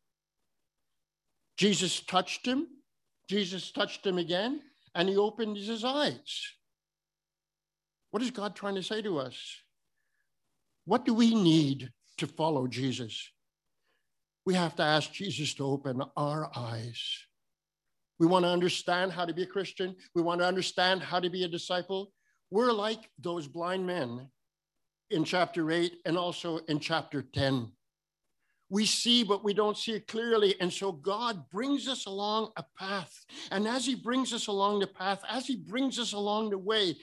Jesus 1.57 1.99
touched 1.99 2.45
him. 2.45 2.67
Jesus 3.29 3.71
touched 3.71 4.05
him 4.05 4.17
again, 4.17 4.61
and 4.95 5.07
he 5.07 5.15
opened 5.17 5.57
his 5.57 5.83
eyes. 5.83 6.55
What 8.09 8.23
is 8.23 8.31
God 8.31 8.55
trying 8.55 8.75
to 8.75 8.83
say 8.83 9.01
to 9.03 9.19
us? 9.19 9.37
What 10.85 11.05
do 11.05 11.13
we 11.13 11.33
need 11.33 11.91
to 12.17 12.27
follow 12.27 12.67
Jesus? 12.67 13.31
We 14.45 14.55
have 14.55 14.75
to 14.77 14.83
ask 14.83 15.13
Jesus 15.13 15.53
to 15.55 15.65
open 15.65 16.01
our 16.17 16.49
eyes. 16.55 16.99
We 18.21 18.27
want 18.27 18.45
to 18.45 18.49
understand 18.49 19.11
how 19.11 19.25
to 19.25 19.33
be 19.33 19.41
a 19.41 19.47
Christian. 19.47 19.95
We 20.13 20.21
want 20.21 20.41
to 20.41 20.45
understand 20.45 21.01
how 21.01 21.19
to 21.19 21.27
be 21.27 21.43
a 21.43 21.47
disciple. 21.47 22.13
We're 22.51 22.71
like 22.71 23.09
those 23.17 23.47
blind 23.47 23.87
men 23.87 24.29
in 25.09 25.23
chapter 25.23 25.71
8 25.71 25.91
and 26.05 26.19
also 26.19 26.59
in 26.69 26.79
chapter 26.79 27.23
10. 27.23 27.71
We 28.69 28.85
see, 28.85 29.23
but 29.23 29.43
we 29.43 29.55
don't 29.55 29.75
see 29.75 29.93
it 29.93 30.05
clearly. 30.05 30.53
And 30.61 30.71
so 30.71 30.91
God 30.91 31.49
brings 31.49 31.87
us 31.87 32.05
along 32.05 32.51
a 32.57 32.65
path. 32.77 33.11
And 33.49 33.67
as 33.67 33.87
He 33.87 33.95
brings 33.95 34.33
us 34.33 34.45
along 34.45 34.81
the 34.81 34.87
path, 34.87 35.23
as 35.27 35.47
He 35.47 35.55
brings 35.55 35.97
us 35.97 36.13
along 36.13 36.51
the 36.51 36.59
way, 36.59 36.97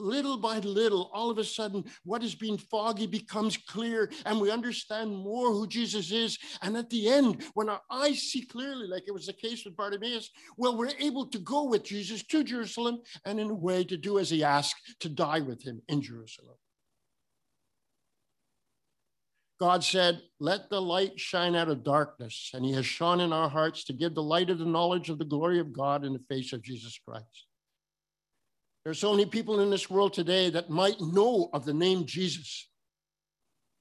little 0.00 0.36
by 0.36 0.58
little, 0.58 1.10
all 1.12 1.30
of 1.30 1.38
a 1.38 1.44
sudden, 1.44 1.84
what 2.04 2.22
has 2.22 2.34
been 2.34 2.58
foggy 2.58 3.06
becomes 3.06 3.56
clear, 3.56 4.10
and 4.26 4.40
we 4.40 4.50
understand 4.50 5.10
more 5.10 5.52
who 5.52 5.66
Jesus 5.66 6.10
is. 6.10 6.38
And 6.62 6.76
at 6.76 6.90
the 6.90 7.08
end, 7.08 7.44
when 7.54 7.68
our 7.68 7.82
eyes 7.90 8.22
see 8.22 8.42
clearly, 8.42 8.86
like 8.86 9.04
it 9.06 9.14
was 9.14 9.26
the 9.26 9.32
case 9.32 9.64
with 9.64 9.76
Bartimaeus, 9.76 10.30
well, 10.56 10.76
we're 10.76 10.90
able 10.98 11.26
to 11.26 11.38
go 11.38 11.64
with 11.64 11.84
Jesus 11.84 12.22
to 12.24 12.42
Jerusalem 12.42 13.00
and, 13.24 13.38
in 13.38 13.50
a 13.50 13.54
way, 13.54 13.84
to 13.84 13.96
do 13.96 14.18
as 14.18 14.30
he 14.30 14.42
asked, 14.42 14.96
to 15.00 15.08
die 15.08 15.40
with 15.40 15.62
him 15.62 15.82
in 15.88 16.02
Jerusalem. 16.02 16.56
God 19.60 19.84
said, 19.84 20.22
Let 20.40 20.70
the 20.70 20.80
light 20.80 21.20
shine 21.20 21.54
out 21.54 21.68
of 21.68 21.84
darkness. 21.84 22.50
And 22.54 22.64
he 22.64 22.72
has 22.72 22.86
shone 22.86 23.20
in 23.20 23.32
our 23.32 23.48
hearts 23.48 23.84
to 23.84 23.92
give 23.92 24.14
the 24.14 24.22
light 24.22 24.48
of 24.48 24.58
the 24.58 24.64
knowledge 24.64 25.10
of 25.10 25.18
the 25.18 25.24
glory 25.24 25.60
of 25.60 25.72
God 25.72 26.04
in 26.04 26.14
the 26.14 26.24
face 26.30 26.54
of 26.54 26.62
Jesus 26.62 26.98
Christ. 27.06 27.46
There's 28.84 28.98
so 28.98 29.12
many 29.12 29.26
people 29.26 29.60
in 29.60 29.70
this 29.70 29.90
world 29.90 30.14
today 30.14 30.50
that 30.50 30.70
might 30.70 31.00
know 31.00 31.50
of 31.52 31.64
the 31.64 31.74
name 31.74 32.06
Jesus, 32.06 32.68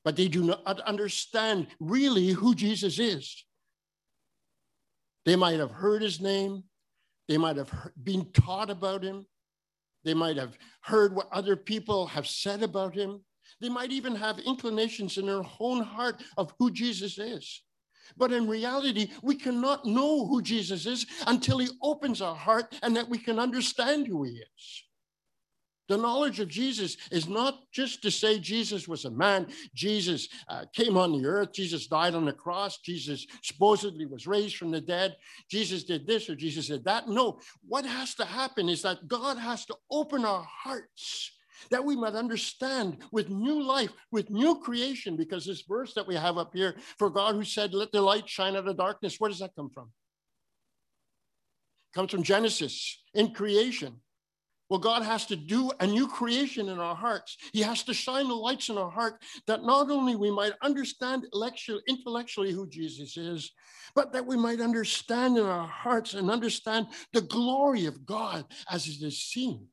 but 0.04 0.16
they 0.16 0.28
do 0.28 0.44
not 0.44 0.82
understand 0.82 1.68
really 1.80 2.30
who 2.30 2.54
Jesus 2.54 3.00
is. 3.00 3.46
They 5.26 5.36
might 5.36 5.60
have 5.60 5.72
heard 5.72 6.02
his 6.02 6.20
name, 6.20 6.64
they 7.28 7.38
might 7.38 7.58
have 7.58 7.72
been 8.02 8.32
taught 8.32 8.70
about 8.70 9.04
him, 9.04 9.26
they 10.04 10.14
might 10.14 10.38
have 10.38 10.58
heard 10.82 11.16
what 11.16 11.30
other 11.32 11.56
people 11.56 12.08
have 12.08 12.28
said 12.28 12.64
about 12.64 12.94
him. 12.96 13.22
They 13.62 13.70
might 13.70 13.92
even 13.92 14.16
have 14.16 14.40
inclinations 14.40 15.18
in 15.18 15.26
their 15.26 15.44
own 15.60 15.84
heart 15.84 16.24
of 16.38 16.54
who 16.60 16.72
Jesus 16.72 17.18
is. 17.18 17.64
But 18.16 18.32
in 18.32 18.48
reality, 18.48 19.12
we 19.22 19.36
cannot 19.36 19.86
know 19.86 20.26
who 20.26 20.42
Jesus 20.42 20.86
is 20.86 21.06
until 21.28 21.58
he 21.58 21.70
opens 21.82 22.22
our 22.22 22.36
heart 22.36 22.74
and 22.82 22.96
that 22.96 23.10
we 23.10 23.18
can 23.18 23.40
understand 23.40 24.08
who 24.08 24.24
he 24.24 24.32
is. 24.32 24.84
The 25.90 25.98
knowledge 25.98 26.40
of 26.40 26.48
Jesus 26.48 26.98
is 27.12 27.28
not 27.28 27.64
just 27.72 28.04
to 28.04 28.12
say 28.12 28.40
Jesus 28.40 28.88
was 28.88 29.06
a 29.06 29.12
man, 29.12 29.48
Jesus 29.74 30.30
uh, 30.48 30.66
came 30.72 30.96
on 30.98 31.12
the 31.12 31.28
earth, 31.28 31.52
Jesus 31.52 31.88
died 31.88 32.14
on 32.14 32.26
the 32.26 32.32
cross, 32.32 32.78
Jesus 32.78 33.26
supposedly 33.42 34.06
was 34.06 34.28
raised 34.28 34.56
from 34.56 34.70
the 34.70 34.80
dead, 34.80 35.18
Jesus 35.50 35.84
did 35.84 36.06
this 36.06 36.30
or 36.30 36.36
Jesus 36.36 36.68
did 36.68 36.86
that. 36.86 37.10
No, 37.10 37.40
what 37.68 37.86
has 37.86 38.14
to 38.16 38.26
happen 38.26 38.70
is 38.70 38.84
that 38.84 39.08
God 39.08 39.38
has 39.38 39.66
to 39.66 39.76
open 39.90 40.26
our 40.26 40.44
hearts 40.44 41.32
that 41.72 41.84
we 41.84 41.96
might 41.96 42.16
understand 42.16 43.00
with 43.12 43.30
new 43.30 43.62
life, 43.62 43.92
with 44.12 44.30
new 44.30 44.60
creation, 44.60 45.18
because 45.18 45.46
this 45.46 45.64
verse 45.68 45.94
that 45.96 46.08
we 46.08 46.16
have 46.16 46.38
up 46.38 46.52
here, 46.54 46.76
for 46.98 47.10
God 47.10 47.36
who 47.36 47.44
said, 47.44 47.74
Let 47.74 47.92
the 47.92 48.02
light 48.02 48.30
shine 48.30 48.56
out 48.56 48.68
of 48.68 48.78
darkness, 48.78 49.20
where 49.20 49.30
does 49.30 49.40
that 49.40 49.56
come 49.56 49.70
from? 49.70 49.92
Comes 51.94 52.12
from 52.12 52.24
Genesis 52.24 53.02
in 53.14 53.34
creation. 53.34 53.96
Well, 54.70 54.80
God 54.80 55.02
has 55.02 55.26
to 55.28 55.36
do 55.36 55.72
a 55.80 55.88
new 55.88 56.08
creation 56.08 56.70
in 56.70 56.78
our 56.80 56.96
hearts. 56.96 57.38
He 57.54 57.62
has 57.62 57.82
to 57.84 57.94
shine 57.94 58.28
the 58.28 58.36
lights 58.36 58.70
in 58.70 58.78
our 58.78 58.92
heart 58.92 59.16
that 59.48 59.64
not 59.64 59.90
only 59.90 60.16
we 60.16 60.30
might 60.30 60.54
understand 60.62 61.26
intellectually 61.88 62.52
who 62.52 62.70
Jesus 62.70 63.18
is, 63.18 63.52
but 63.96 64.14
that 64.14 64.28
we 64.28 64.38
might 64.38 64.62
understand 64.62 65.38
in 65.38 65.46
our 65.46 65.68
hearts 65.68 66.14
and 66.14 66.30
understand 66.30 66.86
the 67.14 67.22
glory 67.22 67.88
of 67.88 68.06
God 68.06 68.46
as 68.70 68.88
it 68.88 69.02
is 69.02 69.20
seen 69.20 69.68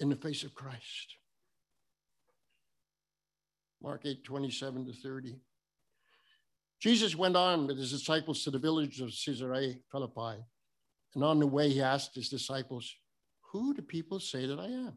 in 0.00 0.08
the 0.08 0.16
face 0.16 0.42
of 0.42 0.54
Christ. 0.54 1.16
Mark 3.80 4.02
8, 4.04 4.24
27 4.24 4.86
to 4.86 4.92
30. 4.92 5.36
Jesus 6.80 7.14
went 7.14 7.36
on 7.36 7.68
with 7.68 7.78
his 7.78 7.92
disciples 7.92 8.42
to 8.42 8.50
the 8.50 8.58
village 8.58 9.00
of 9.00 9.10
Caesarea 9.24 9.76
Philippi. 9.92 10.42
And 11.14 11.22
on 11.22 11.38
the 11.38 11.46
way, 11.46 11.70
he 11.70 11.80
asked 11.80 12.16
his 12.16 12.28
disciples, 12.28 12.92
Who 13.60 13.74
do 13.74 13.82
people 13.82 14.20
say 14.20 14.46
that 14.46 14.58
I 14.58 14.66
am? 14.66 14.94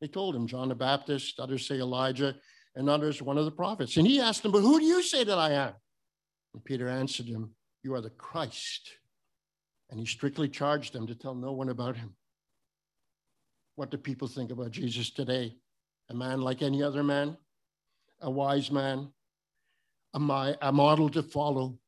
They 0.00 0.08
told 0.08 0.34
him, 0.34 0.46
John 0.46 0.68
the 0.68 0.74
Baptist, 0.74 1.38
others 1.38 1.66
say 1.66 1.76
Elijah, 1.76 2.34
and 2.74 2.88
others 2.88 3.22
one 3.22 3.38
of 3.38 3.44
the 3.44 3.50
prophets. 3.50 3.96
And 3.96 4.06
he 4.06 4.20
asked 4.20 4.42
them, 4.42 4.52
But 4.52 4.62
who 4.62 4.78
do 4.78 4.84
you 4.84 5.02
say 5.02 5.24
that 5.24 5.38
I 5.38 5.52
am? 5.52 5.72
And 6.54 6.64
Peter 6.64 6.88
answered 6.88 7.26
him, 7.26 7.54
You 7.82 7.94
are 7.94 8.00
the 8.00 8.10
Christ. 8.10 8.90
And 9.90 10.00
he 10.00 10.06
strictly 10.06 10.48
charged 10.48 10.92
them 10.92 11.06
to 11.06 11.14
tell 11.14 11.34
no 11.34 11.52
one 11.52 11.68
about 11.68 11.96
him. 11.96 12.14
What 13.76 13.90
do 13.90 13.96
people 13.96 14.28
think 14.28 14.50
about 14.50 14.70
Jesus 14.70 15.10
today? 15.10 15.56
A 16.10 16.14
man 16.14 16.40
like 16.40 16.62
any 16.62 16.82
other 16.82 17.02
man, 17.02 17.36
a 18.20 18.30
wise 18.30 18.70
man, 18.70 19.08
a, 20.14 20.18
my, 20.18 20.56
a 20.60 20.72
model 20.72 21.08
to 21.10 21.22
follow, 21.22 21.78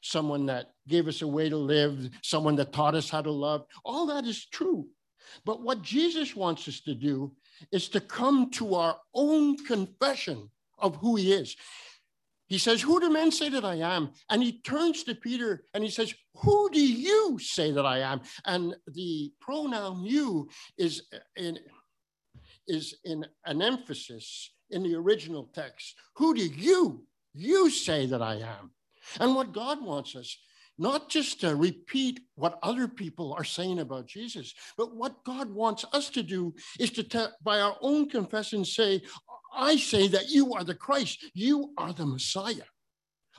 someone 0.00 0.46
that 0.46 0.70
gave 0.88 1.08
us 1.08 1.22
a 1.22 1.26
way 1.26 1.48
to 1.48 1.56
live, 1.56 2.10
someone 2.22 2.56
that 2.56 2.72
taught 2.72 2.94
us 2.94 3.10
how 3.10 3.22
to 3.22 3.30
love. 3.30 3.64
All 3.84 4.06
that 4.06 4.24
is 4.24 4.46
true. 4.46 4.86
But 5.44 5.62
what 5.62 5.82
Jesus 5.82 6.34
wants 6.34 6.66
us 6.68 6.80
to 6.80 6.94
do 6.94 7.32
is 7.72 7.88
to 7.90 8.00
come 8.00 8.50
to 8.52 8.74
our 8.74 8.96
own 9.14 9.56
confession 9.64 10.50
of 10.78 10.96
who 10.96 11.16
he 11.16 11.32
is. 11.32 11.56
He 12.46 12.58
says, 12.58 12.82
Who 12.82 12.98
do 12.98 13.10
men 13.10 13.30
say 13.30 13.48
that 13.50 13.64
I 13.64 13.76
am? 13.76 14.10
And 14.28 14.42
he 14.42 14.60
turns 14.60 15.04
to 15.04 15.14
Peter 15.14 15.62
and 15.72 15.84
he 15.84 15.90
says, 15.90 16.12
Who 16.42 16.68
do 16.70 16.80
you 16.80 17.38
say 17.38 17.70
that 17.70 17.86
I 17.86 17.98
am? 17.98 18.22
And 18.44 18.74
the 18.88 19.32
pronoun 19.40 20.04
you 20.04 20.48
is 20.76 21.02
in, 21.36 21.60
is 22.66 22.96
in 23.04 23.24
an 23.44 23.62
emphasis 23.62 24.50
in 24.70 24.82
the 24.82 24.96
original 24.96 25.50
text. 25.54 25.94
Who 26.16 26.34
do 26.34 26.44
you, 26.44 27.04
you 27.34 27.70
say 27.70 28.06
that 28.06 28.20
I 28.20 28.36
am? 28.36 28.72
And 29.18 29.34
what 29.34 29.52
God 29.52 29.82
wants 29.82 30.14
us, 30.14 30.38
not 30.78 31.08
just 31.08 31.40
to 31.40 31.56
repeat 31.56 32.20
what 32.36 32.58
other 32.62 32.88
people 32.88 33.34
are 33.34 33.44
saying 33.44 33.80
about 33.80 34.06
Jesus, 34.06 34.54
but 34.78 34.94
what 34.94 35.24
God 35.24 35.50
wants 35.50 35.84
us 35.92 36.08
to 36.10 36.22
do 36.22 36.54
is 36.78 36.90
to, 36.92 37.32
by 37.42 37.60
our 37.60 37.76
own 37.80 38.08
confession, 38.08 38.64
say, 38.64 39.02
I 39.54 39.76
say 39.76 40.08
that 40.08 40.30
you 40.30 40.54
are 40.54 40.64
the 40.64 40.74
Christ, 40.74 41.24
you 41.34 41.72
are 41.76 41.92
the 41.92 42.06
Messiah. 42.06 42.64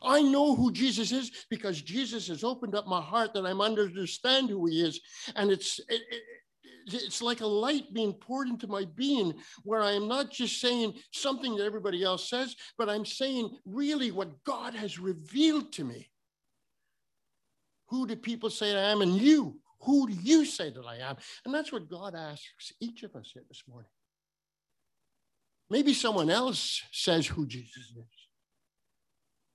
I 0.04 0.22
know 0.22 0.56
who 0.56 0.72
Jesus 0.72 1.12
is 1.12 1.32
because 1.50 1.82
Jesus 1.82 2.28
has 2.28 2.44
opened 2.44 2.76
up 2.76 2.88
my 2.88 3.02
heart 3.02 3.34
that 3.34 3.46
I'm 3.46 3.62
understand 3.62 4.50
who 4.50 4.66
he 4.66 4.82
is. 4.82 5.00
And 5.36 5.52
it's 5.52 5.80
it, 5.80 6.02
it, 6.10 6.24
it's 6.88 7.22
like 7.22 7.42
a 7.42 7.48
light 7.48 7.94
being 7.94 8.14
poured 8.14 8.48
into 8.48 8.68
my 8.68 8.86
being 8.96 9.34
where 9.64 9.82
I 9.82 9.92
am 9.92 10.08
not 10.08 10.32
just 10.32 10.60
saying 10.60 10.94
something 11.12 11.56
that 11.56 11.66
everybody 11.66 12.04
else 12.04 12.30
says, 12.30 12.56
but 12.78 12.90
I'm 12.90 13.06
saying 13.06 13.58
really 13.66 14.12
what 14.12 14.44
God 14.44 14.74
has 14.76 15.00
revealed 15.00 15.72
to 15.74 15.84
me. 15.84 16.10
Who 17.90 18.08
do 18.08 18.16
people 18.16 18.50
say 18.50 18.76
I 18.76 18.92
am? 18.92 19.02
And 19.02 19.16
you, 19.16 19.60
who 19.82 20.08
do 20.08 20.14
you 20.14 20.46
say 20.46 20.70
that 20.70 20.86
I 20.86 20.98
am? 20.98 21.18
And 21.46 21.54
that's 21.54 21.72
what 21.72 21.90
God 21.90 22.16
asks 22.16 22.72
each 22.80 23.04
of 23.04 23.16
us 23.16 23.32
here 23.34 23.44
this 23.48 23.64
morning. 23.68 23.90
Maybe 25.70 25.94
someone 25.94 26.30
else 26.30 26.82
says 26.92 27.28
who 27.28 27.48
Jesus 27.48 27.92
is. 27.96 28.28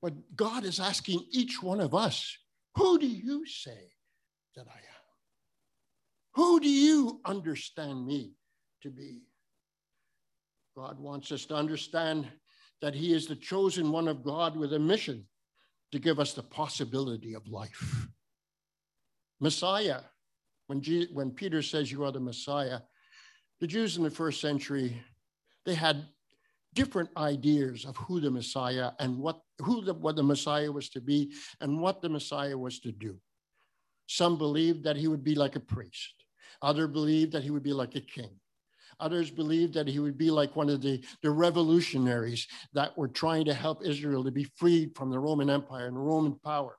But 0.03 0.15
God 0.37 0.65
is 0.65 0.81
asking 0.81 1.27
each 1.31 1.63
one 1.63 1.81
of 1.81 1.95
us, 1.95 2.37
who 2.75 2.99
do 2.99 3.07
you 3.07 3.47
say 3.47 3.93
that 4.55 4.67
I 4.69 4.79
am? 4.79 4.96
Who 6.37 6.61
do 6.61 6.69
you 6.69 7.21
understand 7.25 8.07
me 8.07 8.35
to 8.83 8.91
be? 8.91 9.23
God 10.77 11.01
wants 11.01 11.33
us 11.33 11.47
to 11.47 11.57
understand 11.57 12.29
that 12.83 12.95
He 12.95 13.15
is 13.15 13.27
the 13.27 13.37
chosen 13.37 13.91
one 13.91 14.07
of 14.07 14.23
God 14.23 14.55
with 14.55 14.75
a 14.75 14.79
mission 14.79 15.27
to 15.93 15.99
give 15.99 16.21
us 16.21 16.35
the 16.35 16.43
possibility 16.43 17.33
of 17.33 17.49
life. 17.49 18.07
Messiah, 19.41 20.01
when, 20.67 20.83
when 21.11 21.31
Peter 21.31 21.63
says 21.63 21.91
you 21.91 22.05
are 22.05 22.13
the 22.13 22.21
Messiah, 22.21 22.81
the 23.61 23.67
Jews 23.67 23.97
in 23.97 24.03
the 24.03 24.11
first 24.11 24.43
century 24.43 25.03
they 25.65 25.75
had 25.75 26.07
different 26.75 27.09
ideas 27.17 27.87
of 27.87 27.97
who 27.97 28.21
the 28.21 28.31
Messiah 28.31 28.91
and 29.01 29.19
what 29.19 29.41
who 29.61 29.83
the, 29.83 29.95
what 29.95 30.17
the 30.17 30.23
Messiah 30.23 30.71
was 30.71 30.91
to 30.91 31.01
be 31.01 31.33
and 31.63 31.81
what 31.81 32.03
the 32.03 32.11
Messiah 32.11 32.59
was 32.59 32.79
to 32.81 32.93
do. 32.93 33.17
Some 34.07 34.37
believed 34.37 34.85
that 34.85 34.97
he 34.97 35.09
would 35.09 35.25
be 35.25 35.35
like 35.35 35.57
a 35.57 35.61
priest. 35.61 36.26
Others 36.63 36.89
believed 36.89 37.33
that 37.33 37.43
he 37.43 37.51
would 37.51 37.63
be 37.63 37.73
like 37.73 37.95
a 37.95 38.01
king. 38.01 38.31
Others 38.99 39.31
believed 39.31 39.75
that 39.75 39.89
he 39.89 39.99
would 39.99 40.17
be 40.17 40.31
like 40.31 40.57
one 40.57 40.71
of 40.71 40.81
the, 40.81 41.05
the 41.23 41.31
revolutionaries 41.31 42.47
that 42.73 42.97
were 42.97 43.09
trying 43.09 43.45
to 43.45 43.55
help 43.55 43.85
Israel 43.85 44.25
to 44.25 44.31
be 44.31 44.51
freed 44.57 44.97
from 44.97 45.11
the 45.11 45.19
Roman 45.19 45.51
Empire 45.51 45.87
and 45.87 46.07
Roman 46.07 46.35
power. 46.45 46.79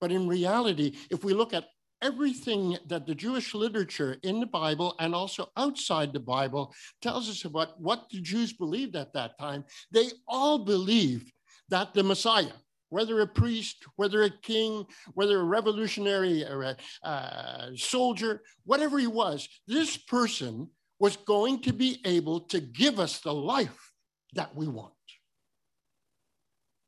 But 0.00 0.10
in 0.10 0.26
reality, 0.26 0.96
if 1.10 1.22
we 1.22 1.34
look 1.34 1.52
at 1.52 1.66
everything 2.02 2.76
that 2.86 3.06
the 3.06 3.14
Jewish 3.14 3.54
literature 3.54 4.16
in 4.22 4.40
the 4.40 4.46
Bible 4.46 4.94
and 4.98 5.14
also 5.14 5.48
outside 5.56 6.12
the 6.12 6.20
Bible 6.20 6.74
tells 7.00 7.30
us 7.30 7.44
about 7.44 7.80
what 7.80 8.10
the 8.10 8.20
Jews 8.20 8.52
believed 8.52 8.96
at 8.96 9.12
that 9.14 9.38
time. 9.38 9.64
They 9.92 10.10
all 10.26 10.58
believed 10.64 11.32
that 11.68 11.94
the 11.94 12.02
Messiah, 12.02 12.52
whether 12.92 13.22
a 13.22 13.26
priest, 13.26 13.86
whether 13.96 14.22
a 14.22 14.30
king, 14.42 14.84
whether 15.14 15.40
a 15.40 15.44
revolutionary 15.44 16.44
or 16.44 16.62
a 16.62 16.76
uh, 17.02 17.70
soldier, 17.74 18.42
whatever 18.64 18.98
he 18.98 19.06
was, 19.06 19.48
this 19.66 19.96
person 19.96 20.68
was 21.00 21.16
going 21.16 21.62
to 21.62 21.72
be 21.72 22.00
able 22.04 22.40
to 22.40 22.60
give 22.60 23.00
us 23.00 23.20
the 23.20 23.32
life 23.32 23.92
that 24.34 24.54
we 24.54 24.68
want. 24.68 24.92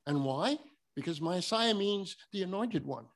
And 0.06 0.22
why? 0.26 0.58
Because 0.94 1.22
Messiah 1.22 1.74
means 1.74 2.16
the 2.32 2.42
anointed 2.42 2.84
one. 2.84 3.06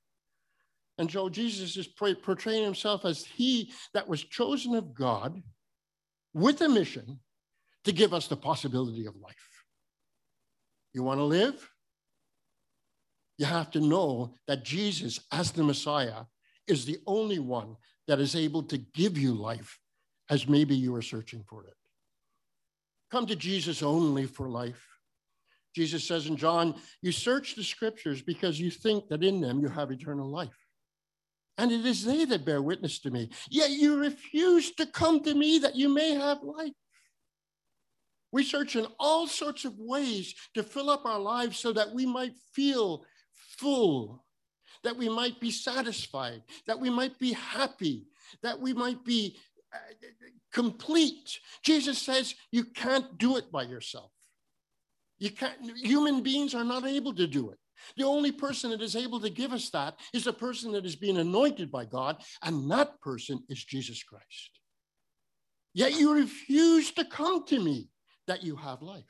And 0.96 1.10
so 1.10 1.28
Jesus 1.28 1.76
is 1.76 1.86
portraying 1.86 2.64
himself 2.64 3.04
as 3.04 3.22
he 3.22 3.70
that 3.92 4.08
was 4.08 4.24
chosen 4.24 4.74
of 4.74 4.94
God 4.94 5.42
with 6.32 6.62
a 6.62 6.68
mission 6.70 7.20
to 7.84 7.92
give 7.92 8.14
us 8.14 8.28
the 8.28 8.36
possibility 8.36 9.04
of 9.04 9.14
life. 9.16 9.36
You 10.94 11.02
want 11.02 11.18
to 11.18 11.24
live? 11.24 11.70
You 13.38 13.46
have 13.46 13.70
to 13.70 13.80
know 13.80 14.34
that 14.46 14.64
Jesus, 14.64 15.20
as 15.32 15.52
the 15.52 15.62
Messiah, 15.62 16.24
is 16.66 16.84
the 16.84 16.98
only 17.06 17.38
one 17.38 17.76
that 18.08 18.20
is 18.20 18.34
able 18.34 18.62
to 18.64 18.78
give 18.78 19.16
you 19.16 19.32
life 19.32 19.78
as 20.28 20.48
maybe 20.48 20.74
you 20.74 20.94
are 20.94 21.02
searching 21.02 21.44
for 21.48 21.64
it. 21.64 21.74
Come 23.10 23.26
to 23.26 23.36
Jesus 23.36 23.82
only 23.82 24.26
for 24.26 24.48
life. 24.48 24.84
Jesus 25.74 26.04
says 26.04 26.26
in 26.26 26.36
John, 26.36 26.74
You 27.00 27.12
search 27.12 27.54
the 27.54 27.62
scriptures 27.62 28.20
because 28.20 28.60
you 28.60 28.70
think 28.70 29.08
that 29.08 29.22
in 29.22 29.40
them 29.40 29.60
you 29.60 29.68
have 29.68 29.90
eternal 29.90 30.28
life. 30.28 30.56
And 31.56 31.72
it 31.72 31.84
is 31.86 32.04
they 32.04 32.24
that 32.26 32.44
bear 32.44 32.62
witness 32.62 32.98
to 33.00 33.10
me. 33.10 33.30
Yet 33.50 33.70
you 33.70 33.98
refuse 33.98 34.72
to 34.72 34.86
come 34.86 35.20
to 35.24 35.34
me 35.34 35.58
that 35.60 35.76
you 35.76 35.88
may 35.88 36.14
have 36.14 36.42
life. 36.42 36.72
We 38.30 38.44
search 38.44 38.76
in 38.76 38.86
all 38.98 39.26
sorts 39.26 39.64
of 39.64 39.74
ways 39.78 40.34
to 40.54 40.62
fill 40.62 40.90
up 40.90 41.06
our 41.06 41.18
lives 41.18 41.58
so 41.58 41.72
that 41.72 41.92
we 41.94 42.06
might 42.06 42.34
feel 42.52 43.04
full, 43.58 44.24
that 44.84 44.96
we 44.96 45.08
might 45.08 45.40
be 45.40 45.50
satisfied, 45.50 46.42
that 46.66 46.78
we 46.78 46.90
might 46.90 47.18
be 47.18 47.32
happy, 47.32 48.06
that 48.42 48.58
we 48.58 48.72
might 48.72 49.04
be 49.04 49.36
uh, 49.74 49.78
complete. 50.52 51.38
Jesus 51.62 51.98
says 51.98 52.34
you 52.52 52.64
can't 52.64 53.18
do 53.18 53.36
it 53.36 53.50
by 53.50 53.64
yourself. 53.64 54.10
You 55.18 55.30
can't, 55.30 55.58
human 55.76 56.22
beings 56.22 56.54
are 56.54 56.64
not 56.64 56.86
able 56.86 57.14
to 57.14 57.26
do 57.26 57.50
it. 57.50 57.58
The 57.96 58.04
only 58.04 58.32
person 58.32 58.70
that 58.70 58.82
is 58.82 58.96
able 58.96 59.20
to 59.20 59.30
give 59.30 59.52
us 59.52 59.70
that 59.70 59.98
is 60.12 60.26
a 60.26 60.32
person 60.32 60.72
that 60.72 60.84
is 60.84 60.96
being 60.96 61.18
anointed 61.18 61.70
by 61.70 61.84
God, 61.84 62.22
and 62.42 62.70
that 62.70 63.00
person 63.00 63.42
is 63.48 63.64
Jesus 63.64 64.02
Christ. 64.02 64.60
Yet 65.74 65.98
you 65.98 66.12
refuse 66.12 66.90
to 66.92 67.04
come 67.04 67.46
to 67.46 67.60
me 67.60 67.88
that 68.26 68.42
you 68.42 68.56
have 68.56 68.82
life. 68.82 69.04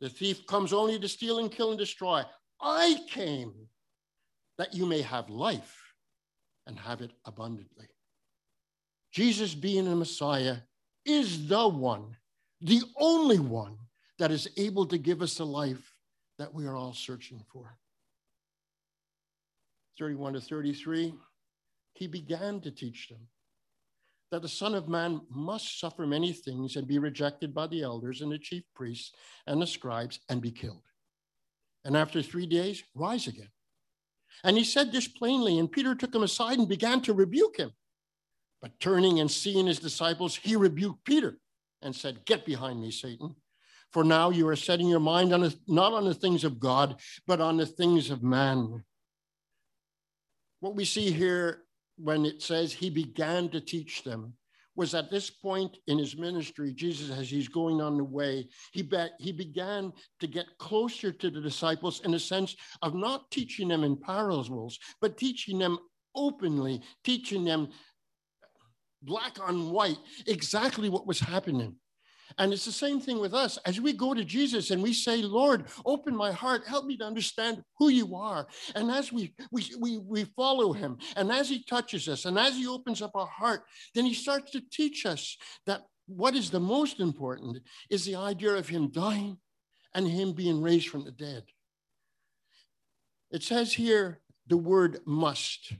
The 0.00 0.10
thief 0.10 0.46
comes 0.46 0.72
only 0.72 0.98
to 0.98 1.08
steal 1.08 1.38
and 1.38 1.50
kill 1.50 1.70
and 1.70 1.78
destroy. 1.78 2.22
I 2.60 2.98
came 3.08 3.52
that 4.58 4.74
you 4.74 4.86
may 4.86 5.02
have 5.02 5.28
life 5.28 5.76
and 6.66 6.78
have 6.78 7.00
it 7.00 7.12
abundantly. 7.24 7.88
Jesus, 9.12 9.54
being 9.54 9.86
a 9.86 9.96
Messiah, 9.96 10.58
is 11.04 11.48
the 11.48 11.68
one, 11.68 12.16
the 12.60 12.82
only 12.98 13.38
one 13.38 13.76
that 14.18 14.30
is 14.30 14.48
able 14.56 14.86
to 14.86 14.98
give 14.98 15.22
us 15.22 15.36
the 15.36 15.46
life 15.46 15.94
that 16.38 16.52
we 16.52 16.66
are 16.66 16.74
all 16.74 16.92
searching 16.92 17.42
for. 17.52 17.78
31 19.98 20.34
to 20.34 20.40
33, 20.40 21.14
he 21.94 22.06
began 22.06 22.60
to 22.60 22.70
teach 22.70 23.08
them 23.08 23.20
that 24.30 24.42
the 24.42 24.48
Son 24.48 24.74
of 24.74 24.88
Man 24.88 25.20
must 25.30 25.80
suffer 25.80 26.06
many 26.06 26.32
things 26.32 26.76
and 26.76 26.86
be 26.86 26.98
rejected 26.98 27.54
by 27.54 27.66
the 27.68 27.82
elders 27.82 28.20
and 28.20 28.30
the 28.30 28.38
chief 28.38 28.64
priests 28.74 29.12
and 29.46 29.62
the 29.62 29.66
scribes 29.66 30.20
and 30.28 30.42
be 30.42 30.50
killed. 30.50 30.82
And 31.86 31.96
after 31.96 32.20
three 32.20 32.46
days, 32.46 32.82
rise 32.96 33.28
again. 33.28 33.48
And 34.42 34.58
he 34.58 34.64
said 34.64 34.90
this 34.90 35.06
plainly, 35.06 35.60
and 35.60 35.70
Peter 35.70 35.94
took 35.94 36.12
him 36.12 36.24
aside 36.24 36.58
and 36.58 36.68
began 36.68 37.00
to 37.02 37.12
rebuke 37.12 37.56
him. 37.56 37.70
But 38.60 38.80
turning 38.80 39.20
and 39.20 39.30
seeing 39.30 39.68
his 39.68 39.78
disciples, 39.78 40.34
he 40.34 40.56
rebuked 40.56 41.04
Peter 41.04 41.38
and 41.80 41.94
said, 41.94 42.24
Get 42.24 42.44
behind 42.44 42.82
me, 42.82 42.90
Satan. 42.90 43.36
For 43.92 44.02
now 44.02 44.30
you 44.30 44.48
are 44.48 44.56
setting 44.56 44.88
your 44.88 45.00
mind 45.00 45.32
on 45.32 45.42
the, 45.42 45.56
not 45.68 45.92
on 45.92 46.04
the 46.04 46.12
things 46.12 46.42
of 46.42 46.58
God, 46.58 47.00
but 47.24 47.40
on 47.40 47.56
the 47.56 47.66
things 47.66 48.10
of 48.10 48.20
man. 48.20 48.82
What 50.58 50.74
we 50.74 50.84
see 50.84 51.12
here 51.12 51.62
when 51.98 52.26
it 52.26 52.42
says 52.42 52.72
he 52.72 52.90
began 52.90 53.48
to 53.50 53.60
teach 53.60 54.02
them 54.02 54.32
was 54.76 54.94
at 54.94 55.10
this 55.10 55.30
point 55.30 55.78
in 55.86 55.98
his 55.98 56.16
ministry, 56.16 56.72
Jesus, 56.72 57.16
as 57.16 57.30
he's 57.30 57.48
going 57.48 57.80
on 57.80 57.96
the 57.96 58.04
way, 58.04 58.46
he, 58.72 58.82
be, 58.82 59.06
he 59.18 59.32
began 59.32 59.92
to 60.20 60.26
get 60.26 60.46
closer 60.58 61.10
to 61.10 61.30
the 61.30 61.40
disciples 61.40 62.00
in 62.04 62.14
a 62.14 62.18
sense 62.18 62.54
of 62.82 62.94
not 62.94 63.30
teaching 63.30 63.68
them 63.68 63.84
in 63.84 63.96
parables, 63.96 64.78
but 65.00 65.16
teaching 65.16 65.58
them 65.58 65.78
openly, 66.14 66.82
teaching 67.04 67.44
them 67.44 67.68
black 69.02 69.38
on 69.40 69.70
white 69.70 69.98
exactly 70.26 70.88
what 70.88 71.06
was 71.06 71.20
happening. 71.20 71.76
And 72.38 72.52
it's 72.52 72.64
the 72.64 72.72
same 72.72 73.00
thing 73.00 73.20
with 73.20 73.34
us. 73.34 73.58
As 73.64 73.80
we 73.80 73.92
go 73.92 74.14
to 74.14 74.24
Jesus 74.24 74.70
and 74.70 74.82
we 74.82 74.92
say, 74.92 75.22
Lord, 75.22 75.66
open 75.84 76.14
my 76.14 76.32
heart, 76.32 76.66
help 76.66 76.86
me 76.86 76.96
to 76.98 77.04
understand 77.04 77.62
who 77.78 77.88
you 77.88 78.14
are. 78.14 78.46
And 78.74 78.90
as 78.90 79.12
we, 79.12 79.34
we, 79.50 79.70
we, 79.78 79.98
we 79.98 80.24
follow 80.24 80.72
him, 80.72 80.98
and 81.16 81.30
as 81.30 81.48
he 81.48 81.62
touches 81.64 82.08
us, 82.08 82.24
and 82.24 82.38
as 82.38 82.54
he 82.54 82.66
opens 82.66 83.00
up 83.02 83.12
our 83.14 83.26
heart, 83.26 83.62
then 83.94 84.04
he 84.04 84.14
starts 84.14 84.50
to 84.52 84.62
teach 84.70 85.06
us 85.06 85.36
that 85.66 85.82
what 86.06 86.34
is 86.34 86.50
the 86.50 86.60
most 86.60 87.00
important 87.00 87.58
is 87.90 88.04
the 88.04 88.16
idea 88.16 88.52
of 88.52 88.68
him 88.68 88.90
dying 88.90 89.38
and 89.94 90.06
him 90.06 90.32
being 90.32 90.62
raised 90.62 90.88
from 90.88 91.04
the 91.04 91.10
dead. 91.10 91.44
It 93.30 93.42
says 93.42 93.72
here 93.72 94.20
the 94.46 94.56
word 94.56 95.00
must. 95.04 95.72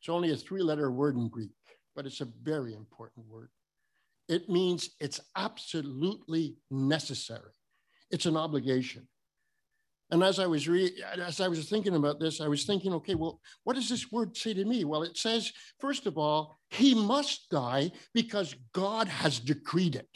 It's 0.00 0.08
only 0.08 0.32
a 0.32 0.36
three 0.36 0.62
letter 0.62 0.90
word 0.90 1.16
in 1.16 1.28
Greek, 1.28 1.52
but 1.94 2.06
it's 2.06 2.20
a 2.20 2.28
very 2.42 2.74
important 2.74 3.26
word. 3.28 3.50
It 4.32 4.48
means 4.48 4.90
it's 4.98 5.20
absolutely 5.36 6.56
necessary. 6.70 7.52
It's 8.10 8.26
an 8.26 8.36
obligation. 8.36 9.06
And 10.10 10.22
as 10.22 10.38
I 10.38 10.46
was 10.46 10.68
re- 10.68 11.02
as 11.18 11.40
I 11.40 11.48
was 11.48 11.68
thinking 11.68 11.94
about 11.94 12.18
this, 12.18 12.40
I 12.40 12.48
was 12.48 12.64
thinking, 12.64 12.94
okay, 12.94 13.14
well, 13.14 13.40
what 13.64 13.76
does 13.76 13.88
this 13.88 14.10
word 14.10 14.36
say 14.36 14.54
to 14.54 14.64
me? 14.64 14.84
Well, 14.84 15.02
it 15.02 15.16
says, 15.16 15.52
first 15.80 16.06
of 16.06 16.16
all, 16.16 16.58
he 16.70 16.94
must 16.94 17.48
die 17.50 17.92
because 18.14 18.54
God 18.74 19.06
has 19.08 19.38
decreed 19.38 19.96
it. 19.96 20.08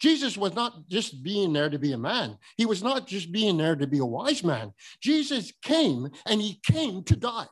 Jesus 0.00 0.36
was 0.36 0.54
not 0.54 0.88
just 0.88 1.22
being 1.22 1.52
there 1.52 1.70
to 1.70 1.78
be 1.78 1.92
a 1.92 1.98
man. 1.98 2.36
He 2.56 2.66
was 2.66 2.82
not 2.82 3.06
just 3.06 3.30
being 3.30 3.56
there 3.56 3.76
to 3.76 3.86
be 3.86 3.98
a 3.98 4.04
wise 4.04 4.42
man. 4.42 4.72
Jesus 5.00 5.52
came 5.62 6.08
and 6.26 6.40
he 6.40 6.60
came 6.64 7.04
to 7.04 7.14
die. 7.14 7.46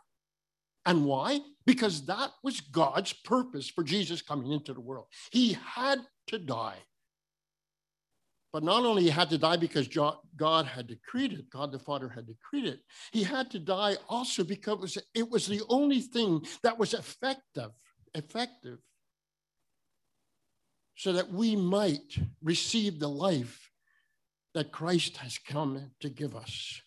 And 0.86 1.04
why? 1.04 1.40
Because 1.66 2.06
that 2.06 2.30
was 2.42 2.60
God's 2.60 3.12
purpose 3.12 3.68
for 3.68 3.84
Jesus 3.84 4.22
coming 4.22 4.52
into 4.52 4.72
the 4.72 4.80
world. 4.80 5.06
He 5.30 5.56
had 5.74 6.00
to 6.28 6.38
die. 6.38 6.78
But 8.52 8.64
not 8.64 8.84
only 8.84 9.04
he 9.04 9.10
had 9.10 9.30
to 9.30 9.38
die 9.38 9.56
because 9.56 9.88
God 9.88 10.66
had 10.66 10.88
decreed 10.88 11.32
it, 11.34 11.50
God 11.50 11.70
the 11.70 11.78
Father 11.78 12.08
had 12.08 12.26
decreed 12.26 12.64
it, 12.64 12.80
he 13.12 13.22
had 13.22 13.50
to 13.52 13.60
die 13.60 13.96
also 14.08 14.42
because 14.42 14.98
it 15.14 15.30
was 15.30 15.46
the 15.46 15.62
only 15.68 16.00
thing 16.00 16.44
that 16.64 16.76
was 16.76 16.92
effective, 16.92 17.70
effective, 18.14 18.78
so 20.96 21.12
that 21.12 21.30
we 21.30 21.54
might 21.54 22.18
receive 22.42 22.98
the 22.98 23.08
life 23.08 23.70
that 24.54 24.72
Christ 24.72 25.18
has 25.18 25.38
come 25.38 25.92
to 26.00 26.08
give 26.08 26.34
us. 26.34 26.82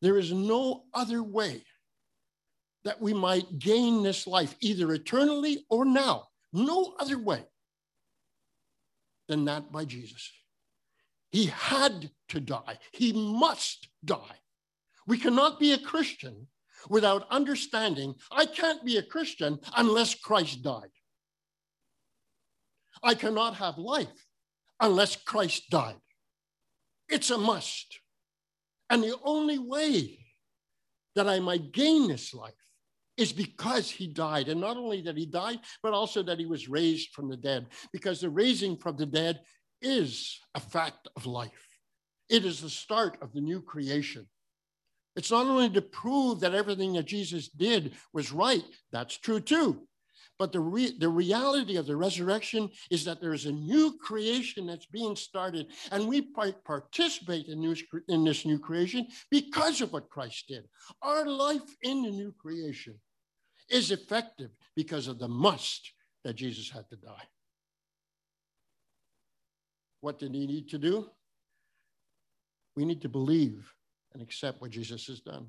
There 0.00 0.16
is 0.16 0.32
no 0.32 0.84
other 0.94 1.24
way 1.24 1.64
that 2.86 3.02
we 3.02 3.12
might 3.12 3.58
gain 3.58 4.04
this 4.04 4.28
life 4.28 4.54
either 4.60 4.92
eternally 4.92 5.66
or 5.68 5.84
now. 5.84 6.28
No 6.52 6.94
other 7.00 7.18
way 7.18 7.44
than 9.26 9.44
that 9.46 9.72
by 9.72 9.84
Jesus. 9.84 10.30
He 11.32 11.46
had 11.46 12.10
to 12.28 12.40
die, 12.40 12.78
he 12.92 13.12
must 13.12 13.88
die. 14.04 14.38
We 15.08 15.18
cannot 15.18 15.58
be 15.58 15.72
a 15.72 15.78
Christian 15.78 16.46
without 16.88 17.26
understanding 17.28 18.14
I 18.30 18.46
can't 18.46 18.84
be 18.84 18.98
a 18.98 19.02
Christian 19.02 19.58
unless 19.76 20.14
Christ 20.14 20.62
died. 20.62 20.90
I 23.02 23.14
cannot 23.14 23.56
have 23.56 23.78
life 23.78 24.26
unless 24.78 25.16
Christ 25.16 25.70
died. 25.70 26.00
It's 27.08 27.30
a 27.30 27.38
must. 27.38 27.98
And 28.88 29.02
the 29.02 29.18
only 29.24 29.58
way 29.58 30.20
that 31.16 31.28
I 31.28 31.40
might 31.40 31.72
gain 31.72 32.06
this 32.06 32.32
life 32.32 32.54
is 33.16 33.32
because 33.32 33.90
he 33.90 34.06
died. 34.06 34.48
And 34.48 34.60
not 34.60 34.76
only 34.76 35.00
that 35.02 35.16
he 35.16 35.26
died, 35.26 35.60
but 35.82 35.92
also 35.92 36.22
that 36.22 36.38
he 36.38 36.46
was 36.46 36.68
raised 36.68 37.10
from 37.12 37.28
the 37.28 37.36
dead, 37.36 37.66
because 37.92 38.20
the 38.20 38.30
raising 38.30 38.76
from 38.76 38.96
the 38.96 39.06
dead 39.06 39.40
is 39.82 40.38
a 40.54 40.60
fact 40.60 41.08
of 41.16 41.26
life. 41.26 41.78
It 42.28 42.44
is 42.44 42.60
the 42.60 42.70
start 42.70 43.18
of 43.22 43.32
the 43.32 43.40
new 43.40 43.62
creation. 43.62 44.26
It's 45.14 45.30
not 45.30 45.46
only 45.46 45.70
to 45.70 45.82
prove 45.82 46.40
that 46.40 46.54
everything 46.54 46.92
that 46.94 47.06
Jesus 47.06 47.48
did 47.48 47.94
was 48.12 48.32
right, 48.32 48.64
that's 48.92 49.16
true 49.16 49.40
too. 49.40 49.86
But 50.38 50.52
the, 50.52 50.60
re- 50.60 50.98
the 50.98 51.08
reality 51.08 51.76
of 51.76 51.86
the 51.86 51.96
resurrection 51.96 52.68
is 52.90 53.06
that 53.06 53.22
there 53.22 53.32
is 53.32 53.46
a 53.46 53.52
new 53.52 53.96
creation 53.98 54.66
that's 54.66 54.84
being 54.84 55.16
started, 55.16 55.68
and 55.90 56.06
we 56.06 56.20
participate 56.20 57.46
in, 57.46 57.60
new, 57.60 57.74
in 58.08 58.24
this 58.24 58.44
new 58.44 58.58
creation 58.58 59.06
because 59.30 59.80
of 59.80 59.94
what 59.94 60.10
Christ 60.10 60.44
did. 60.48 60.64
Our 61.00 61.26
life 61.26 61.62
in 61.82 62.02
the 62.02 62.10
new 62.10 62.34
creation 62.38 63.00
is 63.68 63.90
effective 63.90 64.50
because 64.74 65.08
of 65.08 65.18
the 65.18 65.28
must 65.28 65.92
that 66.24 66.34
Jesus 66.34 66.70
had 66.70 66.88
to 66.90 66.96
die. 66.96 67.24
What 70.00 70.18
did 70.18 70.34
he 70.34 70.46
need 70.46 70.68
to 70.70 70.78
do? 70.78 71.08
We 72.76 72.84
need 72.84 73.02
to 73.02 73.08
believe 73.08 73.72
and 74.12 74.22
accept 74.22 74.60
what 74.60 74.70
Jesus 74.70 75.06
has 75.06 75.20
done. 75.20 75.46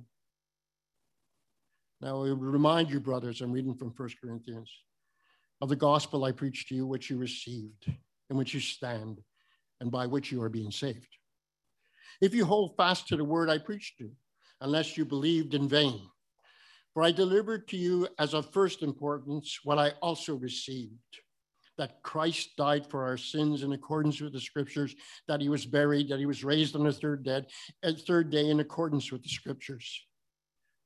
Now, 2.01 2.23
I 2.23 2.29
remind 2.29 2.89
you, 2.89 2.99
brothers, 2.99 3.41
I'm 3.41 3.51
reading 3.51 3.75
from 3.75 3.93
1 3.95 4.09
Corinthians, 4.21 4.71
of 5.61 5.69
the 5.69 5.75
gospel 5.75 6.25
I 6.25 6.31
preached 6.31 6.69
to 6.69 6.75
you, 6.75 6.85
which 6.85 7.09
you 7.09 7.17
received, 7.17 7.91
in 8.29 8.37
which 8.37 8.53
you 8.53 8.59
stand, 8.59 9.21
and 9.81 9.91
by 9.91 10.05
which 10.05 10.31
you 10.31 10.41
are 10.41 10.49
being 10.49 10.71
saved. 10.71 11.07
If 12.21 12.33
you 12.33 12.45
hold 12.45 12.77
fast 12.77 13.07
to 13.07 13.15
the 13.15 13.23
word 13.23 13.49
I 13.49 13.57
preached 13.57 13.97
to 13.97 14.05
you, 14.05 14.11
unless 14.61 14.97
you 14.97 15.05
believed 15.05 15.53
in 15.53 15.67
vain. 15.67 16.01
For 16.97 17.03
I 17.03 17.11
delivered 17.11 17.67
to 17.67 17.77
you 17.77 18.07
as 18.17 18.33
of 18.33 18.51
first 18.51 18.81
importance 18.81 19.59
what 19.63 19.77
I 19.77 19.91
also 20.01 20.33
received 20.33 21.19
that 21.77 22.01
Christ 22.01 22.55
died 22.57 22.87
for 22.89 23.05
our 23.05 23.17
sins 23.17 23.61
in 23.61 23.71
accordance 23.73 24.19
with 24.19 24.33
the 24.33 24.39
scriptures, 24.39 24.95
that 25.27 25.39
he 25.39 25.47
was 25.47 25.63
buried, 25.63 26.09
that 26.09 26.17
he 26.17 26.25
was 26.25 26.43
raised 26.43 26.75
on 26.75 26.83
the 26.83 26.91
third 26.91 27.21
day, 27.21 27.45
uh, 27.83 27.91
third 28.07 28.31
day 28.31 28.49
in 28.49 28.61
accordance 28.61 29.11
with 29.11 29.21
the 29.21 29.29
scriptures. 29.29 30.07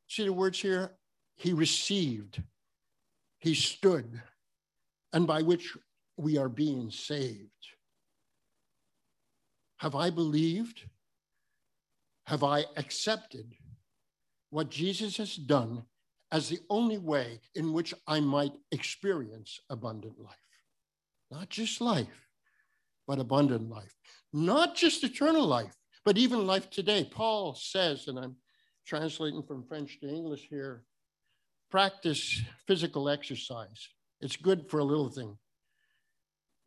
See 0.09 0.25
the 0.25 0.33
words 0.33 0.59
here? 0.59 0.97
He 1.37 1.53
received, 1.53 2.43
he 3.39 3.55
stood, 3.55 4.21
and 5.13 5.25
by 5.25 5.43
which 5.43 5.77
we 6.17 6.37
are 6.37 6.49
being 6.49 6.91
saved. 6.91 7.47
Have 9.77 9.95
I 9.95 10.09
believed? 10.09 10.83
Have 12.25 12.43
I 12.43 12.65
accepted 12.75 13.53
what 14.49 14.69
Jesus 14.69 15.15
has 15.15 15.37
done 15.37 15.85
as 16.31 16.49
the 16.49 16.59
only 16.69 16.97
way 16.97 17.41
in 17.55 17.73
which 17.73 17.93
I 18.07 18.19
might 18.19 18.53
experience 18.71 19.59
abundant 19.69 20.19
life? 20.19 20.35
Not 21.29 21.49
just 21.49 21.81
life, 21.81 22.27
but 23.07 23.19
abundant 23.19 23.69
life. 23.69 23.93
Not 24.33 24.75
just 24.75 25.03
eternal 25.03 25.45
life, 25.45 25.75
but 26.05 26.17
even 26.17 26.47
life 26.47 26.69
today. 26.69 27.07
Paul 27.09 27.55
says, 27.55 28.07
and 28.07 28.17
I'm 28.17 28.35
translating 28.85 29.43
from 29.43 29.63
French 29.63 29.99
to 29.99 30.09
English 30.09 30.47
here 30.49 30.83
practice 31.69 32.41
physical 32.67 33.09
exercise. 33.09 33.87
It's 34.19 34.35
good 34.35 34.69
for 34.69 34.79
a 34.79 34.83
little 34.83 35.09
thing. 35.09 35.37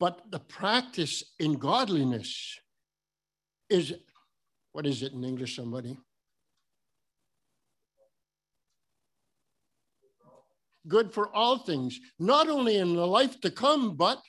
But 0.01 0.31
the 0.31 0.41
practice 0.41 1.23
in 1.39 1.55
godliness 1.55 2.59
is 3.69 3.95
what 4.73 4.87
is 4.87 5.03
it 5.03 5.13
in 5.13 5.23
English, 5.23 5.57
somebody? 5.57 5.97
Good 10.87 11.13
for 11.13 11.35
all 11.35 11.59
things, 11.59 11.99
not 12.19 12.49
only 12.49 12.77
in 12.77 12.95
the 12.95 13.07
life 13.07 13.41
to 13.41 13.51
come, 13.51 13.97
but 13.97 14.21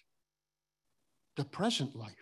the 1.36 1.44
present 1.44 1.96
life. 1.96 2.14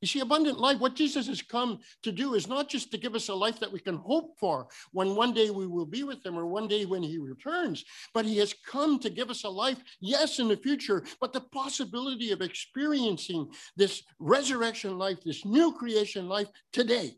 You 0.00 0.06
see, 0.06 0.20
abundant 0.20 0.60
life, 0.60 0.78
what 0.78 0.94
Jesus 0.94 1.26
has 1.26 1.42
come 1.42 1.80
to 2.04 2.12
do 2.12 2.34
is 2.34 2.46
not 2.46 2.68
just 2.68 2.92
to 2.92 2.98
give 2.98 3.16
us 3.16 3.28
a 3.28 3.34
life 3.34 3.58
that 3.58 3.72
we 3.72 3.80
can 3.80 3.96
hope 3.96 4.38
for 4.38 4.68
when 4.92 5.16
one 5.16 5.34
day 5.34 5.50
we 5.50 5.66
will 5.66 5.86
be 5.86 6.04
with 6.04 6.24
him 6.24 6.38
or 6.38 6.46
one 6.46 6.68
day 6.68 6.84
when 6.84 7.02
he 7.02 7.18
returns, 7.18 7.84
but 8.14 8.24
he 8.24 8.36
has 8.38 8.54
come 8.64 9.00
to 9.00 9.10
give 9.10 9.28
us 9.28 9.42
a 9.42 9.48
life, 9.48 9.82
yes, 10.00 10.38
in 10.38 10.46
the 10.46 10.56
future, 10.56 11.02
but 11.20 11.32
the 11.32 11.40
possibility 11.40 12.30
of 12.30 12.42
experiencing 12.42 13.48
this 13.76 14.04
resurrection 14.20 14.98
life, 14.98 15.18
this 15.24 15.44
new 15.44 15.72
creation 15.72 16.28
life 16.28 16.48
today. 16.72 17.16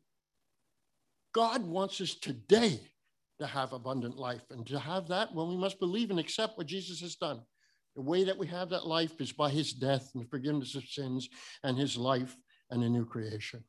God 1.35 1.63
wants 1.63 2.01
us 2.01 2.15
today 2.15 2.81
to 3.41 3.47
have 3.47 3.73
abundant 3.73 4.17
life. 4.17 4.43
And 4.51 4.67
to 4.69 4.79
have 4.79 5.09
that, 5.09 5.35
well, 5.35 5.49
we 5.49 5.57
must 5.57 5.81
believe 5.81 6.11
and 6.11 6.21
accept 6.21 6.57
what 6.57 6.67
Jesus 6.67 7.01
has 7.01 7.17
done. 7.17 7.41
The 7.97 8.03
way 8.03 8.23
that 8.25 8.39
we 8.39 8.47
have 8.47 8.69
that 8.71 8.87
life 8.87 9.21
is 9.21 9.33
by 9.33 9.51
his 9.51 9.73
death 9.73 10.11
and 10.15 10.29
forgiveness 10.31 10.75
of 10.77 10.85
sins 10.85 11.29
and 11.65 11.77
his 11.77 11.97
life 11.97 12.37
and 12.71 12.85
a 12.85 12.89
new 12.89 13.05
creation. 13.05 13.65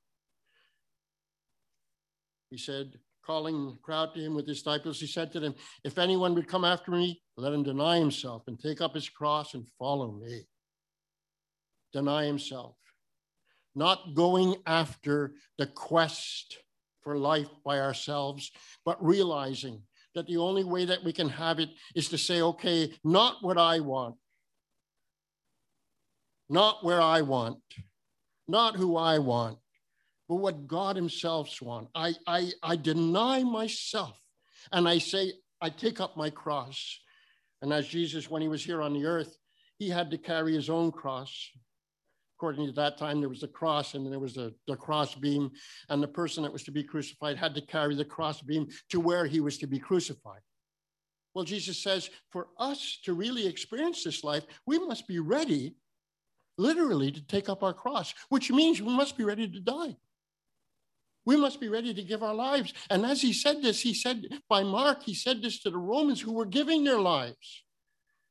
He 2.49 2.57
said, 2.57 2.99
calling 3.25 3.65
the 3.65 3.77
crowd 3.81 4.13
to 4.13 4.19
him 4.19 4.35
with 4.35 4.47
his 4.47 4.61
disciples, 4.61 4.99
he 4.99 5.07
said 5.07 5.31
to 5.31 5.39
them, 5.39 5.55
If 5.83 5.97
anyone 5.97 6.35
would 6.35 6.47
come 6.47 6.65
after 6.65 6.91
me, 6.91 7.21
let 7.37 7.53
him 7.53 7.63
deny 7.63 7.97
himself 7.97 8.43
and 8.47 8.59
take 8.59 8.81
up 8.81 8.93
his 8.93 9.09
cross 9.09 9.53
and 9.53 9.65
follow 9.79 10.11
me. 10.11 10.41
Deny 11.93 12.25
himself, 12.25 12.75
not 13.73 14.15
going 14.15 14.55
after 14.65 15.33
the 15.57 15.67
quest 15.67 16.57
for 17.03 17.17
life 17.17 17.47
by 17.65 17.79
ourselves, 17.79 18.51
but 18.85 19.03
realizing 19.03 19.81
that 20.15 20.27
the 20.27 20.37
only 20.37 20.63
way 20.63 20.85
that 20.85 21.03
we 21.03 21.13
can 21.13 21.29
have 21.29 21.59
it 21.59 21.69
is 21.95 22.09
to 22.09 22.17
say, 22.17 22.41
okay, 22.41 22.93
not 23.03 23.37
what 23.41 23.57
I 23.57 23.79
want, 23.79 24.15
not 26.49 26.83
where 26.83 27.01
I 27.01 27.21
want, 27.21 27.59
not 28.47 28.75
who 28.75 28.97
I 28.97 29.19
want, 29.19 29.57
but 30.27 30.35
what 30.35 30.67
God 30.67 30.95
Himself 30.95 31.61
wants. 31.61 31.89
I, 31.95 32.13
I, 32.27 32.51
I 32.61 32.75
deny 32.75 33.43
myself 33.43 34.19
and 34.71 34.87
I 34.87 34.97
say, 34.97 35.33
I 35.61 35.69
take 35.69 35.99
up 35.99 36.17
my 36.17 36.29
cross. 36.29 36.99
And 37.61 37.71
as 37.71 37.87
Jesus, 37.87 38.29
when 38.29 38.41
He 38.41 38.47
was 38.47 38.63
here 38.63 38.81
on 38.81 38.93
the 38.93 39.05
earth, 39.05 39.37
He 39.77 39.89
had 39.89 40.11
to 40.11 40.17
carry 40.17 40.53
His 40.53 40.69
own 40.69 40.91
cross. 40.91 41.49
According 42.41 42.65
to 42.65 42.71
that 42.71 42.97
time, 42.97 43.19
there 43.19 43.29
was 43.29 43.43
a 43.43 43.47
cross 43.47 43.93
and 43.93 44.11
there 44.11 44.17
was 44.17 44.35
a, 44.35 44.51
the 44.65 44.75
cross 44.75 45.13
beam, 45.13 45.51
and 45.89 46.01
the 46.01 46.07
person 46.07 46.41
that 46.41 46.51
was 46.51 46.63
to 46.63 46.71
be 46.71 46.81
crucified 46.83 47.37
had 47.37 47.53
to 47.53 47.61
carry 47.61 47.93
the 47.93 48.03
cross 48.03 48.41
beam 48.41 48.67
to 48.89 48.99
where 48.99 49.27
he 49.27 49.39
was 49.39 49.59
to 49.59 49.67
be 49.67 49.77
crucified. 49.77 50.41
Well, 51.35 51.45
Jesus 51.45 51.77
says, 51.77 52.09
for 52.31 52.47
us 52.57 52.97
to 53.05 53.13
really 53.13 53.45
experience 53.45 54.03
this 54.03 54.23
life, 54.23 54.43
we 54.65 54.79
must 54.79 55.07
be 55.07 55.19
ready 55.19 55.75
literally 56.57 57.11
to 57.11 57.23
take 57.27 57.47
up 57.47 57.61
our 57.61 57.75
cross, 57.75 58.11
which 58.29 58.49
means 58.49 58.81
we 58.81 58.91
must 58.91 59.19
be 59.19 59.23
ready 59.23 59.47
to 59.47 59.59
die. 59.59 59.95
We 61.27 61.37
must 61.37 61.61
be 61.61 61.69
ready 61.69 61.93
to 61.93 62.01
give 62.01 62.23
our 62.23 62.33
lives. 62.33 62.73
And 62.89 63.05
as 63.05 63.21
he 63.21 63.33
said 63.33 63.61
this, 63.61 63.81
he 63.81 63.93
said 63.93 64.25
by 64.49 64.63
Mark, 64.63 65.03
he 65.03 65.13
said 65.13 65.43
this 65.43 65.61
to 65.61 65.69
the 65.69 65.77
Romans 65.77 66.19
who 66.19 66.31
were 66.31 66.47
giving 66.47 66.83
their 66.83 66.99
lives. 66.99 67.65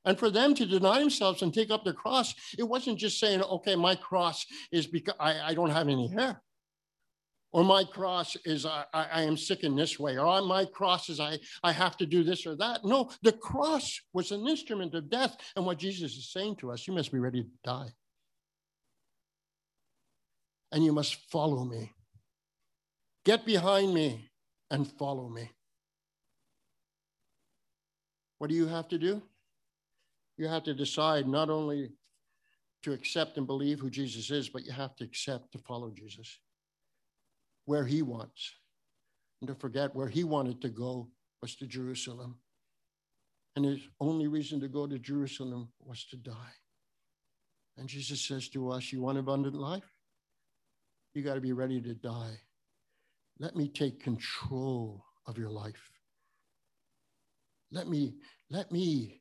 And 0.05 0.19
for 0.19 0.31
them 0.31 0.55
to 0.55 0.67
deny 0.67 0.99
themselves 0.99 1.43
and 1.43 1.53
take 1.53 1.71
up 1.71 1.85
their 1.85 1.93
cross, 1.93 2.35
it 2.59 2.63
wasn't 2.63 2.99
just 2.99 3.21
saying, 3.21 3.43
okay, 3.43 3.77
my 3.77 3.95
cross 3.95 4.47
is 4.73 4.87
because 4.87 5.15
I, 5.21 5.51
I 5.51 5.55
don't 5.55 5.71
have 5.71 5.89
any 5.89 6.09
hair. 6.09 6.43
Or 7.53 7.65
my 7.65 7.85
cross 7.85 8.37
is 8.45 8.65
I, 8.65 8.85
I, 8.95 9.23
am 9.23 9.37
sick 9.37 9.65
in 9.65 9.75
this 9.75 9.99
way, 9.99 10.17
or 10.17 10.41
my 10.43 10.65
cross 10.67 11.09
is 11.09 11.19
I, 11.19 11.37
I 11.65 11.73
have 11.73 11.97
to 11.97 12.07
do 12.07 12.23
this 12.23 12.47
or 12.47 12.55
that. 12.57 12.85
No, 12.85 13.11
the 13.23 13.33
cross 13.33 14.01
was 14.13 14.31
an 14.31 14.47
instrument 14.47 14.95
of 14.95 15.11
death. 15.11 15.37
And 15.57 15.67
what 15.67 15.79
Jesus 15.79 16.17
is 16.17 16.33
saying 16.33 16.57
to 16.57 16.71
us, 16.71 16.87
you 16.87 16.95
must 16.95 17.11
be 17.11 17.19
ready 17.19 17.43
to 17.43 17.51
die 17.65 17.89
and 20.73 20.85
you 20.85 20.93
must 20.93 21.17
follow 21.31 21.65
me. 21.65 21.93
Get 23.25 23.45
behind 23.45 23.93
me 23.93 24.31
and 24.71 24.87
follow 24.87 25.29
me. 25.29 25.51
What 28.39 28.49
do 28.49 28.57
you 28.57 28.67
have 28.67 28.89
to 28.89 28.99
do? 28.99 29.23
You 30.41 30.49
have 30.49 30.63
to 30.63 30.75
decide 30.75 31.29
not 31.29 31.51
only 31.51 31.91
to 32.83 32.95
accept 32.95 33.37
and 33.37 33.47
believe 33.47 33.79
who 33.79 33.91
Jesus 33.91 34.31
is, 34.31 34.49
but 34.49 34.65
you 34.65 34.73
have 34.73 34.97
to 34.97 35.05
accept 35.05 35.53
to 35.53 35.59
follow 35.59 35.91
Jesus 35.91 36.41
where 37.67 37.85
he 37.85 38.01
wants. 38.01 38.55
And 39.43 39.49
to 39.49 39.55
forget 39.55 39.95
where 39.95 40.09
he 40.09 40.25
wanted 40.25 40.63
to 40.63 40.71
go 40.71 41.11
was 41.43 41.57
to 41.57 41.67
Jerusalem. 41.67 42.39
And 43.55 43.67
his 43.67 43.81
only 44.01 44.29
reason 44.29 44.61
to 44.61 44.69
go 44.69 44.87
to 44.87 44.99
Jerusalem 44.99 45.69
was 45.79 46.07
to 46.07 46.17
die. 46.17 46.55
And 47.77 47.87
Jesus 47.87 48.27
says 48.27 48.49
to 48.49 48.71
us, 48.71 48.91
You 48.91 49.03
want 49.03 49.19
abundant 49.19 49.57
life? 49.57 49.93
you 51.13 51.23
got 51.23 51.35
to 51.35 51.41
be 51.43 51.53
ready 51.53 51.83
to 51.83 51.93
die. 51.93 52.39
Let 53.39 53.57
me 53.57 53.69
take 53.69 54.03
control 54.03 55.05
of 55.27 55.37
your 55.37 55.51
life. 55.51 55.91
Let 57.71 57.89
me, 57.89 58.15
let 58.49 58.73
me 58.73 59.20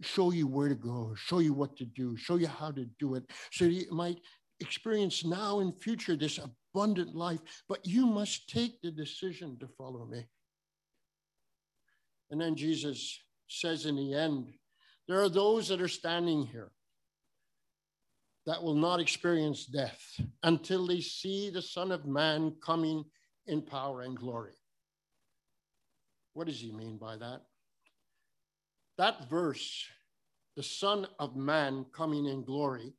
show 0.00 0.32
you 0.32 0.46
where 0.46 0.68
to 0.68 0.74
go, 0.74 1.14
show 1.16 1.38
you 1.38 1.52
what 1.52 1.76
to 1.76 1.84
do, 1.84 2.16
show 2.16 2.36
you 2.36 2.46
how 2.46 2.70
to 2.70 2.86
do 2.98 3.14
it, 3.14 3.24
so 3.52 3.64
you 3.64 3.86
might 3.90 4.20
experience 4.60 5.24
now 5.24 5.60
and 5.60 5.80
future 5.80 6.16
this 6.16 6.38
abundant 6.74 7.14
life. 7.14 7.40
But 7.68 7.86
you 7.86 8.06
must 8.06 8.48
take 8.48 8.80
the 8.82 8.90
decision 8.90 9.56
to 9.60 9.68
follow 9.78 10.06
me. 10.06 10.26
And 12.30 12.40
then 12.40 12.56
Jesus 12.56 13.20
says 13.48 13.86
in 13.86 13.96
the 13.96 14.14
end, 14.14 14.52
there 15.06 15.22
are 15.22 15.28
those 15.28 15.68
that 15.68 15.80
are 15.80 15.88
standing 15.88 16.46
here 16.46 16.70
that 18.46 18.62
will 18.62 18.74
not 18.74 19.00
experience 19.00 19.66
death 19.66 20.00
until 20.42 20.86
they 20.86 21.00
see 21.00 21.50
the 21.50 21.62
Son 21.62 21.92
of 21.92 22.06
Man 22.06 22.54
coming 22.64 23.04
in 23.46 23.62
power 23.62 24.02
and 24.02 24.16
glory. 24.16 24.52
What 26.34 26.46
does 26.46 26.60
he 26.60 26.72
mean 26.72 26.98
by 26.98 27.16
that? 27.16 27.42
That 28.98 29.30
verse, 29.30 29.86
the 30.56 30.62
Son 30.62 31.06
of 31.20 31.36
Man 31.36 31.86
coming 31.94 32.26
in 32.26 32.44
glory, 32.44 32.94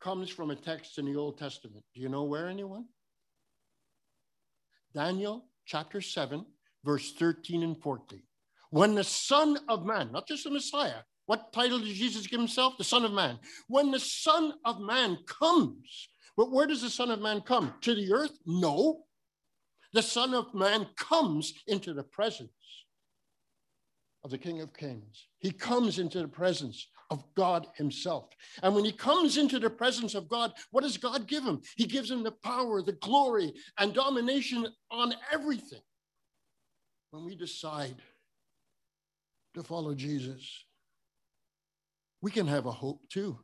comes 0.00 0.30
from 0.30 0.50
a 0.50 0.56
text 0.56 0.98
in 0.98 1.04
the 1.04 1.16
Old 1.16 1.38
Testament. 1.38 1.84
Do 1.94 2.00
you 2.00 2.08
know 2.08 2.24
where, 2.24 2.48
anyone? 2.48 2.86
Daniel 4.94 5.44
chapter 5.66 6.00
7, 6.00 6.44
verse 6.84 7.12
13 7.12 7.62
and 7.62 7.80
14. 7.80 8.22
When 8.70 8.94
the 8.94 9.04
Son 9.04 9.58
of 9.68 9.84
Man, 9.84 10.10
not 10.10 10.26
just 10.26 10.44
the 10.44 10.50
Messiah, 10.50 11.02
what 11.26 11.52
title 11.52 11.78
did 11.78 11.94
Jesus 11.94 12.26
give 12.26 12.40
himself? 12.40 12.78
The 12.78 12.84
Son 12.84 13.04
of 13.04 13.12
Man. 13.12 13.38
When 13.68 13.90
the 13.90 14.00
Son 14.00 14.54
of 14.64 14.80
Man 14.80 15.18
comes, 15.26 16.08
but 16.34 16.50
where 16.50 16.66
does 16.66 16.80
the 16.80 16.90
Son 16.90 17.10
of 17.10 17.20
Man 17.20 17.42
come? 17.42 17.74
To 17.82 17.94
the 17.94 18.10
earth? 18.10 18.36
No. 18.46 19.02
The 19.92 20.02
Son 20.02 20.32
of 20.32 20.54
Man 20.54 20.86
comes 20.96 21.52
into 21.66 21.92
the 21.92 22.04
presence 22.04 22.50
of 24.24 24.30
the 24.30 24.38
King 24.38 24.60
of 24.60 24.72
Kings. 24.74 25.26
He 25.38 25.50
comes 25.50 25.98
into 25.98 26.20
the 26.20 26.28
presence 26.28 26.88
of 27.10 27.24
God 27.34 27.66
Himself. 27.76 28.28
And 28.62 28.74
when 28.74 28.84
He 28.84 28.92
comes 28.92 29.36
into 29.36 29.58
the 29.58 29.70
presence 29.70 30.14
of 30.14 30.28
God, 30.28 30.52
what 30.70 30.82
does 30.82 30.96
God 30.98 31.26
give 31.26 31.44
Him? 31.44 31.60
He 31.76 31.86
gives 31.86 32.10
Him 32.10 32.22
the 32.22 32.32
power, 32.32 32.82
the 32.82 32.92
glory, 32.92 33.52
and 33.78 33.94
domination 33.94 34.66
on 34.90 35.14
everything. 35.32 35.80
When 37.10 37.24
we 37.24 37.34
decide 37.34 37.96
to 39.54 39.62
follow 39.62 39.94
Jesus, 39.94 40.64
we 42.22 42.30
can 42.30 42.46
have 42.46 42.66
a 42.66 42.70
hope 42.72 43.00
too. 43.08 43.38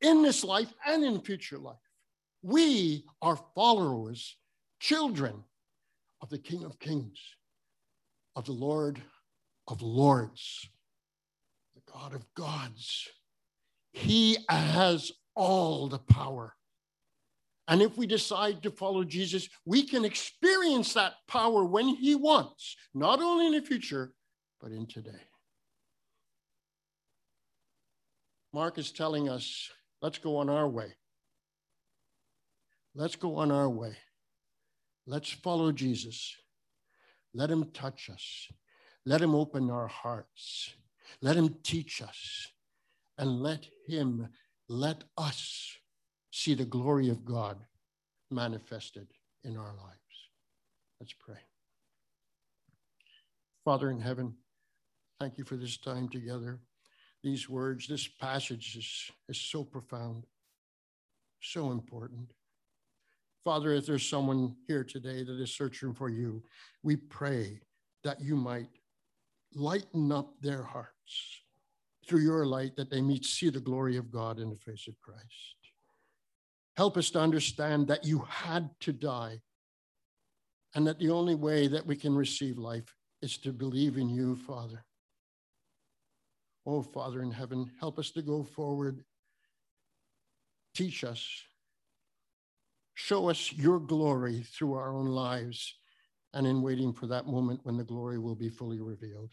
in 0.00 0.22
this 0.22 0.42
life 0.44 0.72
and 0.86 1.04
in 1.04 1.20
future 1.20 1.58
life. 1.58 1.76
We 2.42 3.04
are 3.20 3.38
followers, 3.54 4.36
children 4.80 5.44
of 6.20 6.28
the 6.28 6.38
King 6.38 6.64
of 6.64 6.78
Kings, 6.80 7.20
of 8.34 8.44
the 8.44 8.52
Lord 8.52 9.00
of 9.72 9.80
Lords, 9.80 10.68
the 11.74 11.80
God 11.90 12.14
of 12.14 12.24
gods. 12.34 13.08
He 13.92 14.36
has 14.48 15.10
all 15.34 15.88
the 15.88 15.98
power. 15.98 16.54
And 17.68 17.80
if 17.80 17.96
we 17.96 18.06
decide 18.06 18.62
to 18.62 18.70
follow 18.70 19.02
Jesus, 19.02 19.48
we 19.64 19.84
can 19.84 20.04
experience 20.04 20.92
that 20.92 21.14
power 21.26 21.64
when 21.64 21.88
He 21.88 22.14
wants, 22.14 22.76
not 22.92 23.20
only 23.20 23.46
in 23.46 23.52
the 23.52 23.62
future, 23.62 24.12
but 24.60 24.72
in 24.72 24.86
today. 24.86 25.10
Mark 28.52 28.76
is 28.76 28.92
telling 28.92 29.30
us, 29.30 29.70
let's 30.02 30.18
go 30.18 30.36
on 30.36 30.50
our 30.50 30.68
way. 30.68 30.92
Let's 32.94 33.16
go 33.16 33.36
on 33.36 33.50
our 33.50 33.70
way. 33.70 33.96
Let's 35.06 35.30
follow 35.30 35.72
Jesus. 35.72 36.36
Let 37.32 37.50
him 37.50 37.70
touch 37.72 38.10
us. 38.12 38.48
Let 39.04 39.20
him 39.20 39.34
open 39.34 39.70
our 39.70 39.88
hearts. 39.88 40.74
Let 41.20 41.36
him 41.36 41.56
teach 41.62 42.02
us. 42.02 42.48
And 43.18 43.40
let 43.42 43.66
him 43.86 44.28
let 44.68 45.04
us 45.18 45.76
see 46.30 46.54
the 46.54 46.64
glory 46.64 47.08
of 47.08 47.24
God 47.24 47.58
manifested 48.30 49.08
in 49.44 49.56
our 49.56 49.74
lives. 49.74 49.98
Let's 51.00 51.12
pray. 51.12 51.38
Father 53.64 53.90
in 53.90 54.00
heaven, 54.00 54.34
thank 55.20 55.36
you 55.36 55.44
for 55.44 55.56
this 55.56 55.76
time 55.76 56.08
together. 56.08 56.60
These 57.22 57.48
words, 57.48 57.86
this 57.86 58.08
passage 58.08 58.76
is, 58.76 59.10
is 59.28 59.40
so 59.40 59.62
profound, 59.62 60.24
so 61.40 61.70
important. 61.70 62.32
Father, 63.44 63.72
if 63.72 63.86
there's 63.86 64.08
someone 64.08 64.56
here 64.66 64.84
today 64.84 65.22
that 65.22 65.40
is 65.40 65.54
searching 65.54 65.94
for 65.94 66.08
you, 66.08 66.42
we 66.82 66.96
pray 66.96 67.60
that 68.04 68.20
you 68.20 68.36
might 68.36 68.68
lighten 69.54 70.12
up 70.12 70.34
their 70.40 70.62
hearts 70.62 71.42
through 72.06 72.20
your 72.20 72.46
light 72.46 72.76
that 72.76 72.90
they 72.90 73.00
may 73.00 73.20
see 73.20 73.48
the 73.48 73.60
glory 73.60 73.96
of 73.96 74.10
God 74.10 74.38
in 74.38 74.50
the 74.50 74.56
face 74.56 74.88
of 74.88 75.00
Christ. 75.00 75.56
Help 76.76 76.96
us 76.96 77.10
to 77.10 77.20
understand 77.20 77.86
that 77.88 78.04
you 78.04 78.20
had 78.28 78.70
to 78.80 78.92
die 78.92 79.40
and 80.74 80.86
that 80.86 80.98
the 80.98 81.10
only 81.10 81.34
way 81.34 81.66
that 81.68 81.86
we 81.86 81.96
can 81.96 82.14
receive 82.14 82.58
life 82.58 82.94
is 83.20 83.36
to 83.38 83.52
believe 83.52 83.98
in 83.98 84.08
you, 84.08 84.36
Father. 84.36 84.84
Oh, 86.64 86.82
Father 86.82 87.22
in 87.22 87.30
heaven, 87.30 87.70
help 87.78 87.98
us 87.98 88.10
to 88.12 88.22
go 88.22 88.42
forward. 88.42 89.04
Teach 90.74 91.04
us. 91.04 91.28
Show 92.94 93.28
us 93.28 93.52
your 93.52 93.80
glory 93.80 94.42
through 94.42 94.74
our 94.74 94.94
own 94.94 95.06
lives 95.06 95.74
and 96.34 96.46
in 96.46 96.62
waiting 96.62 96.92
for 96.92 97.06
that 97.08 97.26
moment 97.26 97.60
when 97.64 97.76
the 97.76 97.84
glory 97.84 98.18
will 98.18 98.34
be 98.34 98.48
fully 98.48 98.80
revealed. 98.80 99.32